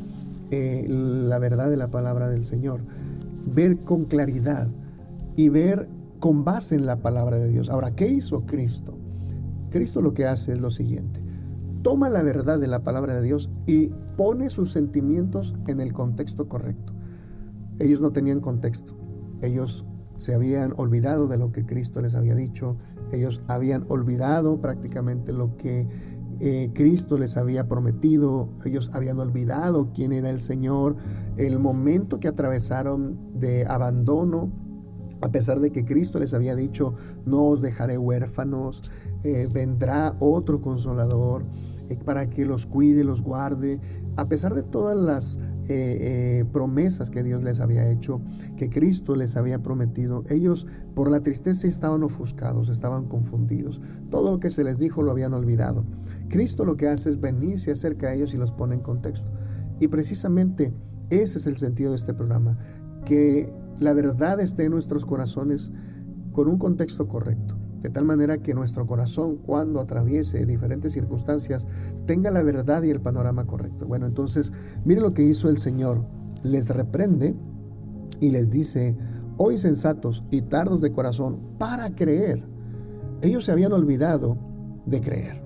eh, 0.50 0.86
la 0.88 1.38
verdad 1.38 1.70
de 1.70 1.76
la 1.76 1.90
palabra 1.90 2.28
del 2.28 2.44
Señor. 2.44 2.80
Ver 3.46 3.78
con 3.78 4.04
claridad 4.04 4.68
y 5.38 5.50
ver 5.50 5.88
con 6.18 6.44
base 6.44 6.74
en 6.74 6.84
la 6.84 7.00
palabra 7.00 7.38
de 7.38 7.48
Dios. 7.48 7.70
Ahora, 7.70 7.94
¿qué 7.94 8.08
hizo 8.08 8.44
Cristo? 8.44 8.98
Cristo 9.70 10.02
lo 10.02 10.12
que 10.12 10.26
hace 10.26 10.50
es 10.50 10.60
lo 10.60 10.72
siguiente. 10.72 11.22
Toma 11.82 12.08
la 12.08 12.24
verdad 12.24 12.58
de 12.58 12.66
la 12.66 12.82
palabra 12.82 13.14
de 13.14 13.22
Dios 13.22 13.48
y 13.64 13.92
pone 14.16 14.50
sus 14.50 14.72
sentimientos 14.72 15.54
en 15.68 15.78
el 15.78 15.92
contexto 15.92 16.48
correcto. 16.48 16.92
Ellos 17.78 18.00
no 18.00 18.10
tenían 18.10 18.40
contexto. 18.40 18.96
Ellos 19.40 19.86
se 20.16 20.34
habían 20.34 20.74
olvidado 20.76 21.28
de 21.28 21.38
lo 21.38 21.52
que 21.52 21.64
Cristo 21.64 22.02
les 22.02 22.16
había 22.16 22.34
dicho. 22.34 22.76
Ellos 23.12 23.40
habían 23.46 23.84
olvidado 23.86 24.60
prácticamente 24.60 25.32
lo 25.32 25.56
que 25.56 25.86
eh, 26.40 26.72
Cristo 26.74 27.16
les 27.16 27.36
había 27.36 27.68
prometido. 27.68 28.48
Ellos 28.64 28.90
habían 28.92 29.20
olvidado 29.20 29.92
quién 29.92 30.12
era 30.12 30.30
el 30.30 30.40
Señor. 30.40 30.96
El 31.36 31.60
momento 31.60 32.18
que 32.18 32.26
atravesaron 32.26 33.38
de 33.38 33.66
abandono 33.66 34.66
a 35.20 35.30
pesar 35.30 35.60
de 35.60 35.70
que 35.70 35.84
Cristo 35.84 36.18
les 36.18 36.34
había 36.34 36.54
dicho, 36.54 36.94
no 37.26 37.44
os 37.44 37.62
dejaré 37.62 37.98
huérfanos, 37.98 38.82
eh, 39.24 39.48
vendrá 39.52 40.16
otro 40.20 40.60
consolador 40.60 41.44
eh, 41.88 41.98
para 42.04 42.30
que 42.30 42.46
los 42.46 42.66
cuide, 42.66 43.04
los 43.04 43.22
guarde, 43.22 43.80
a 44.16 44.28
pesar 44.28 44.54
de 44.54 44.62
todas 44.62 44.96
las 44.96 45.38
eh, 45.68 46.44
promesas 46.52 47.10
que 47.10 47.22
Dios 47.22 47.42
les 47.42 47.60
había 47.60 47.90
hecho, 47.90 48.20
que 48.56 48.70
Cristo 48.70 49.16
les 49.16 49.36
había 49.36 49.62
prometido, 49.62 50.24
ellos 50.28 50.66
por 50.94 51.10
la 51.10 51.20
tristeza 51.20 51.66
estaban 51.66 52.02
ofuscados, 52.02 52.68
estaban 52.68 53.06
confundidos. 53.06 53.80
Todo 54.10 54.32
lo 54.32 54.40
que 54.40 54.50
se 54.50 54.64
les 54.64 54.78
dijo 54.78 55.02
lo 55.02 55.10
habían 55.10 55.34
olvidado. 55.34 55.84
Cristo 56.28 56.64
lo 56.64 56.76
que 56.76 56.88
hace 56.88 57.10
es 57.10 57.20
venirse 57.20 57.72
acerca 57.72 58.08
a 58.08 58.14
ellos 58.14 58.34
y 58.34 58.38
los 58.38 58.52
pone 58.52 58.76
en 58.76 58.80
contexto. 58.80 59.30
Y 59.80 59.88
precisamente 59.88 60.72
ese 61.10 61.38
es 61.38 61.46
el 61.46 61.56
sentido 61.56 61.90
de 61.92 61.96
este 61.96 62.14
programa, 62.14 62.58
que 63.04 63.52
la 63.80 63.92
verdad 63.92 64.40
esté 64.40 64.64
en 64.64 64.72
nuestros 64.72 65.04
corazones 65.04 65.70
con 66.32 66.48
un 66.48 66.58
contexto 66.58 67.08
correcto, 67.08 67.56
de 67.80 67.90
tal 67.90 68.04
manera 68.04 68.38
que 68.38 68.54
nuestro 68.54 68.86
corazón 68.86 69.36
cuando 69.36 69.80
atraviese 69.80 70.46
diferentes 70.46 70.92
circunstancias 70.92 71.66
tenga 72.06 72.30
la 72.30 72.42
verdad 72.42 72.82
y 72.82 72.90
el 72.90 73.00
panorama 73.00 73.46
correcto. 73.46 73.86
Bueno, 73.86 74.06
entonces, 74.06 74.52
mire 74.84 75.00
lo 75.00 75.14
que 75.14 75.22
hizo 75.22 75.48
el 75.48 75.58
Señor. 75.58 76.04
Les 76.42 76.70
reprende 76.70 77.36
y 78.20 78.30
les 78.30 78.50
dice, 78.50 78.96
hoy 79.36 79.58
sensatos 79.58 80.24
y 80.30 80.42
tardos 80.42 80.80
de 80.80 80.92
corazón 80.92 81.56
para 81.58 81.94
creer. 81.94 82.46
Ellos 83.22 83.44
se 83.44 83.52
habían 83.52 83.72
olvidado 83.72 84.38
de 84.86 85.00
creer. 85.00 85.42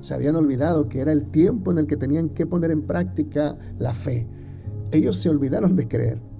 Se 0.00 0.14
habían 0.14 0.34
olvidado 0.34 0.88
que 0.88 1.00
era 1.00 1.12
el 1.12 1.30
tiempo 1.30 1.70
en 1.70 1.78
el 1.78 1.86
que 1.86 1.96
tenían 1.96 2.30
que 2.30 2.46
poner 2.46 2.72
en 2.72 2.86
práctica 2.86 3.56
la 3.78 3.94
fe. 3.94 4.28
Ellos 4.90 5.16
se 5.16 5.28
olvidaron 5.28 5.76
de 5.76 5.86
creer. 5.86 6.31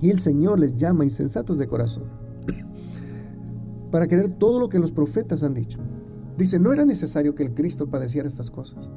Y 0.00 0.10
el 0.10 0.20
Señor 0.20 0.60
les 0.60 0.76
llama 0.76 1.04
insensatos 1.04 1.58
de 1.58 1.66
corazón 1.66 2.04
para 3.90 4.06
creer 4.06 4.28
todo 4.28 4.60
lo 4.60 4.68
que 4.68 4.78
los 4.78 4.92
profetas 4.92 5.42
han 5.42 5.54
dicho. 5.54 5.78
Dice, 6.36 6.60
no 6.60 6.72
era 6.72 6.84
necesario 6.84 7.34
que 7.34 7.42
el 7.42 7.54
Cristo 7.54 7.90
padeciera 7.90 8.28
estas 8.28 8.50
cosas. 8.50 8.90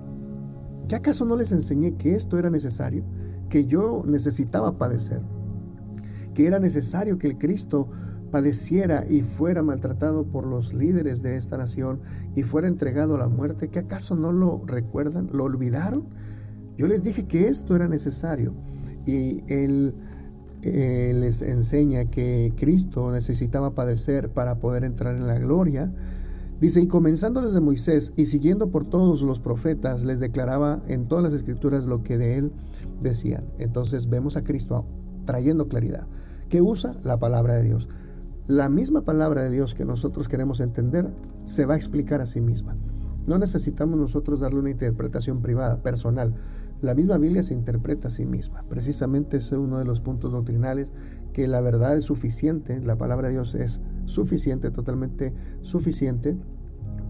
¿Qué 0.88 0.96
acaso 0.96 1.26
no 1.26 1.36
les 1.36 1.52
enseñé 1.52 1.96
que 1.96 2.14
esto 2.14 2.38
era 2.38 2.52
necesario? 2.52 3.04
Que 3.50 3.66
yo 3.66 4.04
necesitaba 4.06 4.78
padecer. 4.78 5.22
Que 6.36 6.46
era 6.46 6.60
necesario 6.60 7.18
que 7.18 7.28
el 7.28 7.38
Cristo 7.40 7.90
padeciera 8.30 9.06
y 9.10 9.22
fuera 9.22 9.64
maltratado 9.64 10.26
por 10.26 10.46
los 10.46 10.74
líderes 10.74 11.24
de 11.24 11.36
esta 11.36 11.58
nación 11.58 12.02
y 12.36 12.44
fuera 12.44 12.68
entregado 12.68 13.16
a 13.16 13.20
la 13.20 13.28
muerte. 13.28 13.70
¿Qué 13.70 13.80
acaso 13.80 14.16
no 14.16 14.32
lo 14.32 14.62
recuerdan? 14.66 15.30
¿Lo 15.34 15.46
olvidaron? 15.46 16.10
Yo 16.78 16.88
les 16.88 17.04
dije 17.04 17.26
que 17.26 17.48
esto 17.48 17.76
era 17.76 17.88
necesario. 17.88 18.54
y 19.06 19.42
él, 20.64 21.22
les 21.22 21.42
enseña 21.42 22.06
que 22.06 22.54
Cristo 22.58 23.12
necesitaba 23.12 23.76
padecer 23.76 24.30
para 24.30 24.60
poder 24.60 24.84
entrar 24.84 25.16
en 25.16 25.28
la 25.28 25.40
gloria. 25.40 25.92
Dice, 26.60 26.80
y 26.82 26.88
comenzando 26.88 27.42
desde 27.42 27.60
Moisés 27.60 28.14
y 28.18 28.28
siguiendo 28.28 28.70
por 28.70 28.86
todos 28.86 29.24
los 29.24 29.40
profetas, 29.40 30.04
les 30.04 30.20
declaraba 30.20 30.84
en 30.88 31.08
todas 31.08 31.24
las 31.24 31.34
escrituras 31.34 31.88
lo 31.88 32.04
que 32.04 32.18
de 32.18 32.38
él 32.38 32.52
decían. 33.02 33.46
Entonces 33.58 34.10
vemos 34.10 34.38
a 34.38 34.44
Cristo 34.44 34.86
trayendo 35.26 35.68
claridad. 35.68 36.08
que 36.50 36.62
usa? 36.62 36.96
La 37.04 37.18
palabra 37.18 37.56
de 37.56 37.64
Dios. 37.64 37.88
La 38.48 38.68
misma 38.70 39.02
palabra 39.06 39.44
de 39.44 39.50
Dios 39.50 39.74
que 39.74 39.86
nosotros 39.86 40.28
queremos 40.28 40.60
entender 40.60 41.14
se 41.46 41.66
va 41.66 41.76
a 41.76 41.78
explicar 41.78 42.22
a 42.22 42.26
sí 42.26 42.42
misma. 42.42 42.76
No 43.26 43.38
necesitamos 43.38 43.98
nosotros 43.98 44.40
darle 44.40 44.60
una 44.60 44.72
interpretación 44.72 45.42
privada, 45.42 45.82
personal. 45.82 46.36
La 46.82 46.96
misma 46.96 47.18
Biblia 47.18 47.44
se 47.44 47.54
interpreta 47.54 48.08
a 48.08 48.12
sí 48.12 48.26
misma. 48.26 48.66
Precisamente 48.68 49.38
ese 49.38 49.56
es 49.56 49.62
uno 49.62 49.78
de 49.78 49.86
los 49.86 50.02
puntos 50.02 50.32
doctrinales 50.32 50.92
que 51.34 51.48
la 51.48 51.62
verdad 51.62 51.96
es 51.96 52.06
suficiente, 52.06 52.80
la 52.82 52.98
palabra 52.98 53.28
de 53.28 53.36
Dios 53.36 53.56
es 53.56 53.82
suficiente, 54.06 54.72
totalmente 54.72 55.34
suficiente 55.62 56.38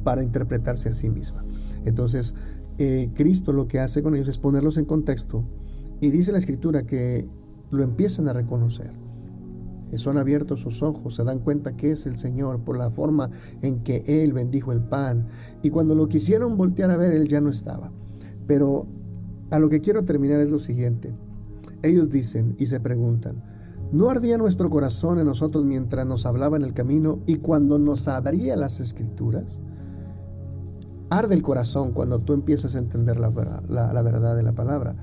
para 0.03 0.23
interpretarse 0.23 0.89
a 0.89 0.93
sí 0.93 1.09
misma. 1.09 1.43
Entonces, 1.85 2.35
eh, 2.77 3.09
Cristo 3.13 3.53
lo 3.53 3.67
que 3.67 3.79
hace 3.79 4.03
con 4.03 4.15
ellos 4.15 4.27
es 4.27 4.37
ponerlos 4.37 4.77
en 4.77 4.85
contexto 4.85 5.43
y 5.99 6.09
dice 6.09 6.31
la 6.31 6.37
escritura 6.37 6.85
que 6.85 7.27
lo 7.71 7.83
empiezan 7.83 8.27
a 8.27 8.33
reconocer 8.33 8.91
son 9.97 10.17
abiertos 10.17 10.61
sus 10.61 10.83
ojos, 10.83 11.15
se 11.15 11.23
dan 11.23 11.39
cuenta 11.39 11.75
que 11.75 11.91
es 11.91 12.05
el 12.05 12.17
Señor 12.17 12.63
por 12.63 12.77
la 12.77 12.89
forma 12.91 13.29
en 13.61 13.83
que 13.83 14.03
Él 14.07 14.33
bendijo 14.33 14.71
el 14.71 14.81
pan. 14.81 15.27
Y 15.61 15.69
cuando 15.69 15.95
lo 15.95 16.07
quisieron 16.07 16.57
voltear 16.57 16.91
a 16.91 16.97
ver, 16.97 17.13
Él 17.13 17.27
ya 17.27 17.41
no 17.41 17.49
estaba. 17.49 17.91
Pero 18.47 18.87
a 19.51 19.59
lo 19.59 19.69
que 19.69 19.81
quiero 19.81 20.03
terminar 20.03 20.39
es 20.39 20.49
lo 20.49 20.59
siguiente. 20.59 21.13
Ellos 21.83 22.09
dicen 22.09 22.55
y 22.57 22.67
se 22.67 22.79
preguntan, 22.79 23.43
¿no 23.91 24.09
ardía 24.09 24.37
nuestro 24.37 24.69
corazón 24.69 25.19
en 25.19 25.25
nosotros 25.25 25.65
mientras 25.65 26.05
nos 26.05 26.25
hablaba 26.25 26.57
en 26.57 26.63
el 26.63 26.73
camino 26.73 27.19
y 27.27 27.35
cuando 27.35 27.77
nos 27.77 28.07
abría 28.07 28.55
las 28.55 28.79
escrituras? 28.79 29.59
Arde 31.09 31.35
el 31.35 31.43
corazón 31.43 31.91
cuando 31.91 32.19
tú 32.19 32.33
empiezas 32.33 32.75
a 32.75 32.79
entender 32.79 33.19
la, 33.19 33.29
verdad 33.29 34.35
de 34.35 34.43
la 34.43 34.53
palabra, 34.53 34.95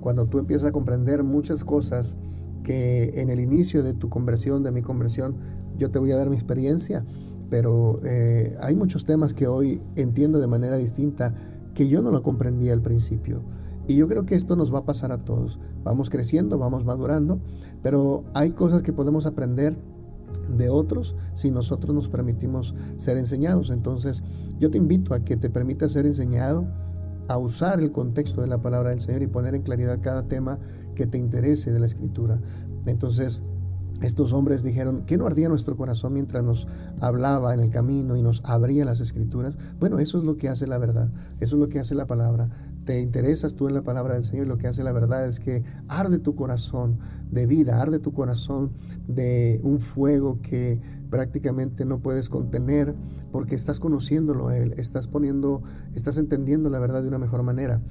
cuando 0.00 0.26
tú 0.26 0.38
empiezas 0.38 0.68
a 0.68 0.72
comprender 0.72 1.24
muchas 1.24 1.64
cosas 1.64 2.16
que 2.62 3.20
en 3.20 3.30
el 3.30 3.40
inicio 3.40 3.82
de 3.82 3.94
tu 3.94 4.08
conversión, 4.08 4.62
de 4.62 4.70
mi 4.70 4.82
conversión, 4.82 5.36
yo 5.76 5.90
te 5.90 5.98
voy 5.98 6.12
a 6.12 6.16
dar 6.16 6.30
mi 6.30 6.36
experiencia, 6.36 7.04
pero 7.50 7.98
eh, 8.04 8.54
hay 8.60 8.76
muchos 8.76 9.04
temas 9.04 9.34
que 9.34 9.48
hoy 9.48 9.82
entiendo 9.96 10.38
de 10.38 10.46
manera 10.46 10.76
distinta 10.76 11.34
que 11.74 11.88
yo 11.88 12.02
no 12.02 12.10
lo 12.12 12.22
comprendía 12.22 12.72
al 12.72 12.82
principio. 12.82 13.42
Y 13.88 13.96
yo 13.96 14.08
creo 14.08 14.26
que 14.26 14.34
esto 14.34 14.56
nos 14.56 14.74
va 14.74 14.80
a 14.80 14.84
pasar 14.84 15.12
a 15.12 15.24
todos. 15.24 15.58
Vamos 15.84 16.10
creciendo, 16.10 16.58
vamos 16.58 16.84
madurando, 16.84 17.40
pero 17.82 18.24
hay 18.34 18.50
cosas 18.50 18.82
que 18.82 18.92
podemos 18.92 19.26
aprender 19.26 19.78
de 20.48 20.68
otros 20.68 21.14
si 21.34 21.50
nosotros 21.50 21.94
nos 21.94 22.08
permitimos 22.08 22.74
ser 22.96 23.16
enseñados. 23.16 23.70
Entonces, 23.70 24.22
yo 24.58 24.70
te 24.70 24.78
invito 24.78 25.14
a 25.14 25.20
que 25.20 25.36
te 25.36 25.50
permitas 25.50 25.92
ser 25.92 26.06
enseñado, 26.06 26.66
a 27.28 27.38
usar 27.38 27.80
el 27.80 27.92
contexto 27.92 28.40
de 28.40 28.48
la 28.48 28.60
palabra 28.60 28.90
del 28.90 29.00
Señor 29.00 29.22
y 29.22 29.26
poner 29.26 29.54
en 29.54 29.62
claridad 29.62 29.98
cada 30.00 30.28
tema 30.28 30.58
que 30.94 31.06
te 31.06 31.18
interese 31.18 31.72
de 31.72 31.80
la 31.80 31.86
escritura. 31.86 32.40
Entonces, 32.86 33.42
estos 34.02 34.32
hombres 34.32 34.62
dijeron, 34.62 35.04
¿qué 35.06 35.16
no 35.16 35.26
ardía 35.26 35.48
nuestro 35.48 35.76
corazón 35.76 36.12
mientras 36.12 36.44
nos 36.44 36.68
hablaba 37.00 37.54
en 37.54 37.60
el 37.60 37.70
camino 37.70 38.16
y 38.16 38.22
nos 38.22 38.42
abría 38.44 38.84
las 38.84 39.00
escrituras? 39.00 39.56
Bueno, 39.80 39.98
eso 39.98 40.18
es 40.18 40.24
lo 40.24 40.36
que 40.36 40.48
hace 40.48 40.66
la 40.66 40.78
verdad, 40.78 41.10
eso 41.40 41.56
es 41.56 41.60
lo 41.60 41.68
que 41.68 41.80
hace 41.80 41.94
la 41.94 42.06
palabra. 42.06 42.50
Te 42.86 43.00
interesas 43.00 43.56
tú 43.56 43.66
en 43.66 43.74
la 43.74 43.82
palabra 43.82 44.14
del 44.14 44.22
Señor 44.22 44.46
lo 44.46 44.58
que 44.58 44.68
hace 44.68 44.84
la 44.84 44.92
verdad 44.92 45.26
es 45.26 45.40
que 45.40 45.64
arde 45.88 46.20
tu 46.20 46.36
corazón 46.36 47.00
de 47.32 47.44
vida, 47.44 47.82
arde 47.82 47.98
tu 47.98 48.12
corazón 48.12 48.70
de 49.08 49.58
un 49.64 49.80
fuego 49.80 50.40
que 50.40 50.80
prácticamente 51.10 51.84
no 51.84 52.00
puedes 52.00 52.28
contener 52.28 52.94
porque 53.32 53.56
estás 53.56 53.80
conociéndolo 53.80 54.46
a 54.46 54.56
Él, 54.56 54.72
estás 54.76 55.08
poniendo, 55.08 55.64
estás 55.96 56.16
entendiendo 56.16 56.70
la 56.70 56.78
verdad 56.78 57.02
de 57.02 57.08
una 57.08 57.18
mejor 57.18 57.42
manera. 57.42 57.82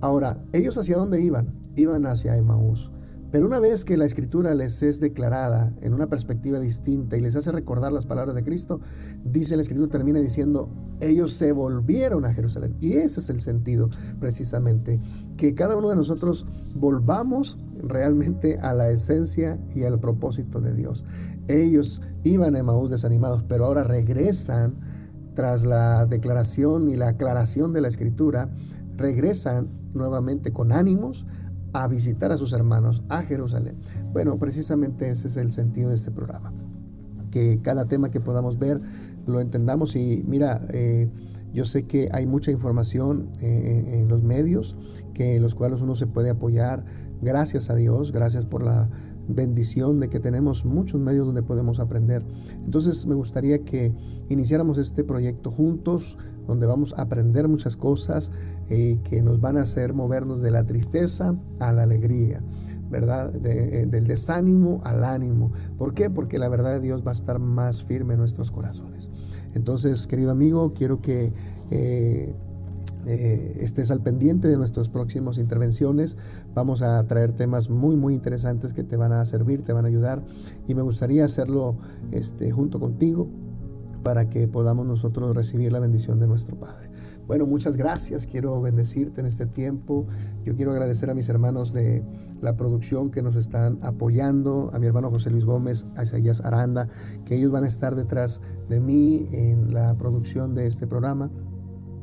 Ahora, 0.00 0.42
¿ellos 0.52 0.76
hacia 0.78 0.96
dónde 0.96 1.22
iban? 1.22 1.54
Iban 1.76 2.04
hacia 2.06 2.36
Emaús. 2.36 2.90
Pero 3.30 3.46
una 3.46 3.60
vez 3.60 3.84
que 3.84 3.96
la 3.96 4.06
escritura 4.06 4.54
les 4.54 4.82
es 4.82 4.98
declarada 4.98 5.72
en 5.82 5.94
una 5.94 6.08
perspectiva 6.08 6.58
distinta 6.58 7.16
y 7.16 7.20
les 7.20 7.36
hace 7.36 7.52
recordar 7.52 7.92
las 7.92 8.06
palabras 8.06 8.34
de 8.34 8.42
Cristo, 8.42 8.80
dice 9.24 9.54
la 9.54 9.62
escritura, 9.62 9.88
termina 9.88 10.18
diciendo, 10.18 10.68
ellos 11.00 11.32
se 11.32 11.52
volvieron 11.52 12.24
a 12.24 12.34
Jerusalén. 12.34 12.76
Y 12.80 12.94
ese 12.94 13.20
es 13.20 13.30
el 13.30 13.40
sentido 13.40 13.88
precisamente, 14.18 15.00
que 15.36 15.54
cada 15.54 15.76
uno 15.76 15.88
de 15.88 15.96
nosotros 15.96 16.44
volvamos 16.74 17.58
realmente 17.82 18.58
a 18.58 18.74
la 18.74 18.90
esencia 18.90 19.58
y 19.74 19.84
al 19.84 20.00
propósito 20.00 20.60
de 20.60 20.74
Dios. 20.74 21.04
Ellos 21.46 22.02
iban 22.24 22.56
a 22.56 22.58
Emaús 22.58 22.90
desanimados, 22.90 23.44
pero 23.48 23.66
ahora 23.66 23.84
regresan 23.84 24.74
tras 25.34 25.64
la 25.64 26.04
declaración 26.06 26.88
y 26.88 26.96
la 26.96 27.08
aclaración 27.08 27.72
de 27.72 27.80
la 27.80 27.88
escritura, 27.88 28.50
regresan 28.96 29.68
nuevamente 29.94 30.52
con 30.52 30.72
ánimos 30.72 31.26
a 31.72 31.86
visitar 31.88 32.32
a 32.32 32.36
sus 32.36 32.52
hermanos 32.52 33.02
a 33.08 33.22
Jerusalén. 33.22 33.76
Bueno, 34.12 34.38
precisamente 34.38 35.08
ese 35.10 35.28
es 35.28 35.36
el 35.36 35.50
sentido 35.50 35.90
de 35.90 35.96
este 35.96 36.10
programa. 36.10 36.52
Que 37.30 37.60
cada 37.62 37.86
tema 37.86 38.10
que 38.10 38.20
podamos 38.20 38.58
ver 38.58 38.80
lo 39.26 39.40
entendamos 39.40 39.94
y 39.96 40.24
mira, 40.26 40.60
eh, 40.72 41.08
yo 41.52 41.64
sé 41.64 41.84
que 41.84 42.08
hay 42.12 42.26
mucha 42.26 42.50
información 42.50 43.30
eh, 43.40 44.00
en 44.00 44.08
los 44.08 44.22
medios 44.22 44.76
que 45.14 45.36
en 45.36 45.42
los 45.42 45.54
cuales 45.54 45.80
uno 45.80 45.94
se 45.94 46.06
puede 46.06 46.30
apoyar. 46.30 46.84
Gracias 47.22 47.70
a 47.70 47.74
Dios, 47.74 48.12
gracias 48.12 48.46
por 48.46 48.62
la 48.62 48.88
bendición 49.34 50.00
de 50.00 50.08
que 50.08 50.20
tenemos 50.20 50.64
muchos 50.64 51.00
medios 51.00 51.26
donde 51.26 51.42
podemos 51.42 51.80
aprender. 51.80 52.24
Entonces 52.64 53.06
me 53.06 53.14
gustaría 53.14 53.64
que 53.64 53.94
iniciáramos 54.28 54.78
este 54.78 55.04
proyecto 55.04 55.50
juntos, 55.50 56.18
donde 56.46 56.66
vamos 56.66 56.94
a 56.96 57.02
aprender 57.02 57.48
muchas 57.48 57.76
cosas 57.76 58.32
eh, 58.68 58.98
que 59.04 59.22
nos 59.22 59.40
van 59.40 59.56
a 59.56 59.62
hacer 59.62 59.94
movernos 59.94 60.42
de 60.42 60.50
la 60.50 60.64
tristeza 60.66 61.36
a 61.60 61.72
la 61.72 61.84
alegría, 61.84 62.42
¿verdad? 62.90 63.34
Eh, 63.46 63.86
del 63.86 64.06
desánimo 64.06 64.80
al 64.84 65.04
ánimo. 65.04 65.52
¿Por 65.78 65.94
qué? 65.94 66.10
Porque 66.10 66.38
la 66.38 66.48
verdad 66.48 66.72
de 66.72 66.80
Dios 66.80 67.04
va 67.06 67.10
a 67.10 67.14
estar 67.14 67.38
más 67.38 67.84
firme 67.84 68.14
en 68.14 68.20
nuestros 68.20 68.50
corazones. 68.50 69.10
Entonces, 69.54 70.06
querido 70.06 70.30
amigo, 70.30 70.72
quiero 70.72 71.00
que... 71.00 71.32
Eh, 73.06 73.58
estés 73.60 73.90
al 73.90 74.02
pendiente 74.02 74.48
de 74.48 74.56
nuestras 74.56 74.88
próximas 74.88 75.38
intervenciones. 75.38 76.16
Vamos 76.54 76.82
a 76.82 77.06
traer 77.06 77.32
temas 77.32 77.70
muy, 77.70 77.96
muy 77.96 78.14
interesantes 78.14 78.72
que 78.72 78.84
te 78.84 78.96
van 78.96 79.12
a 79.12 79.24
servir, 79.24 79.62
te 79.62 79.72
van 79.72 79.84
a 79.84 79.88
ayudar 79.88 80.24
y 80.66 80.74
me 80.74 80.82
gustaría 80.82 81.24
hacerlo 81.24 81.78
este, 82.10 82.50
junto 82.50 82.78
contigo 82.80 83.28
para 84.02 84.28
que 84.28 84.48
podamos 84.48 84.86
nosotros 84.86 85.34
recibir 85.34 85.72
la 85.72 85.80
bendición 85.80 86.18
de 86.18 86.26
nuestro 86.26 86.58
Padre. 86.58 86.90
Bueno, 87.26 87.46
muchas 87.46 87.76
gracias. 87.76 88.26
Quiero 88.26 88.60
bendecirte 88.60 89.20
en 89.20 89.26
este 89.26 89.46
tiempo. 89.46 90.06
Yo 90.42 90.56
quiero 90.56 90.72
agradecer 90.72 91.10
a 91.10 91.14
mis 91.14 91.28
hermanos 91.28 91.72
de 91.72 92.02
la 92.40 92.56
producción 92.56 93.10
que 93.10 93.22
nos 93.22 93.36
están 93.36 93.78
apoyando, 93.82 94.70
a 94.74 94.78
mi 94.80 94.86
hermano 94.86 95.10
José 95.10 95.30
Luis 95.30 95.44
Gómez, 95.44 95.86
a 95.96 96.02
Isaías 96.02 96.40
Aranda, 96.40 96.88
que 97.24 97.36
ellos 97.36 97.52
van 97.52 97.62
a 97.64 97.68
estar 97.68 97.94
detrás 97.94 98.40
de 98.68 98.80
mí 98.80 99.28
en 99.30 99.72
la 99.72 99.96
producción 99.96 100.54
de 100.54 100.66
este 100.66 100.88
programa. 100.88 101.30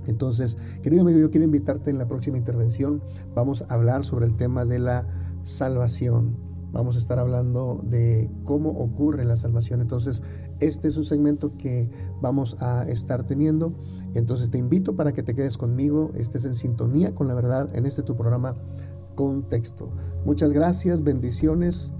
Entonces, 0.08 0.58
querido 0.82 1.04
amigo, 1.04 1.20
yo 1.20 1.30
quiero 1.30 1.46
invitarte 1.46 1.90
en 1.90 1.98
la 1.98 2.08
próxima 2.08 2.38
intervención. 2.38 3.02
Vamos 3.36 3.64
a 3.68 3.74
hablar 3.74 4.04
sobre 4.04 4.26
el 4.26 4.36
tema 4.36 4.66
de 4.66 4.80
la 4.80 5.08
salvación. 5.44 6.38
Vamos 6.72 6.96
a 6.96 7.00
estar 7.00 7.18
hablando 7.18 7.82
de 7.84 8.30
cómo 8.44 8.72
ocurre 8.72 9.24
la 9.26 9.38
salvación. 9.38 9.82
Entonces, 9.82 10.22
este 10.60 10.88
es 10.88 10.98
un 10.98 11.06
segmento 11.06 11.56
que 11.58 11.90
vamos 12.22 12.62
a 12.62 12.88
estar 12.88 13.26
teniendo. 13.26 13.74
Entonces, 14.16 14.50
te 14.50 14.58
invito 14.58 14.96
para 14.96 15.14
que 15.14 15.24
te 15.24 15.34
quedes 15.34 15.58
conmigo, 15.58 16.12
estés 16.16 16.46
en 16.46 16.56
sintonía 16.56 17.16
con 17.16 17.28
la 17.28 17.36
verdad 17.36 17.74
en 17.76 17.86
este 17.86 18.04
tu 18.04 18.16
programa 18.16 18.56
Contexto. 19.16 19.90
Muchas 20.26 20.54
gracias, 20.54 21.04
bendiciones 21.04 21.94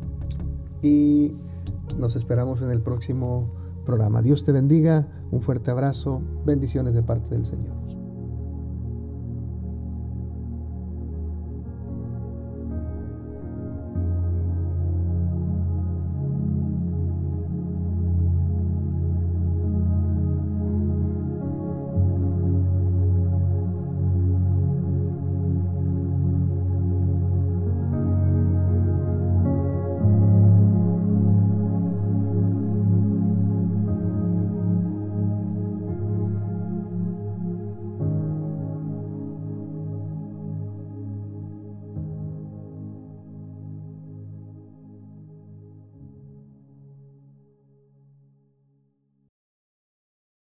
y 0.82 1.34
nos 1.98 2.16
esperamos 2.16 2.62
en 2.62 2.70
el 2.70 2.82
próximo 2.82 3.52
programa. 3.86 4.22
Dios 4.22 4.44
te 4.44 4.52
bendiga, 4.52 5.08
un 5.32 5.42
fuerte 5.42 5.72
abrazo, 5.72 6.22
bendiciones 6.46 6.94
de 6.94 7.04
parte 7.04 7.32
del 7.32 7.46
Señor. 7.46 7.97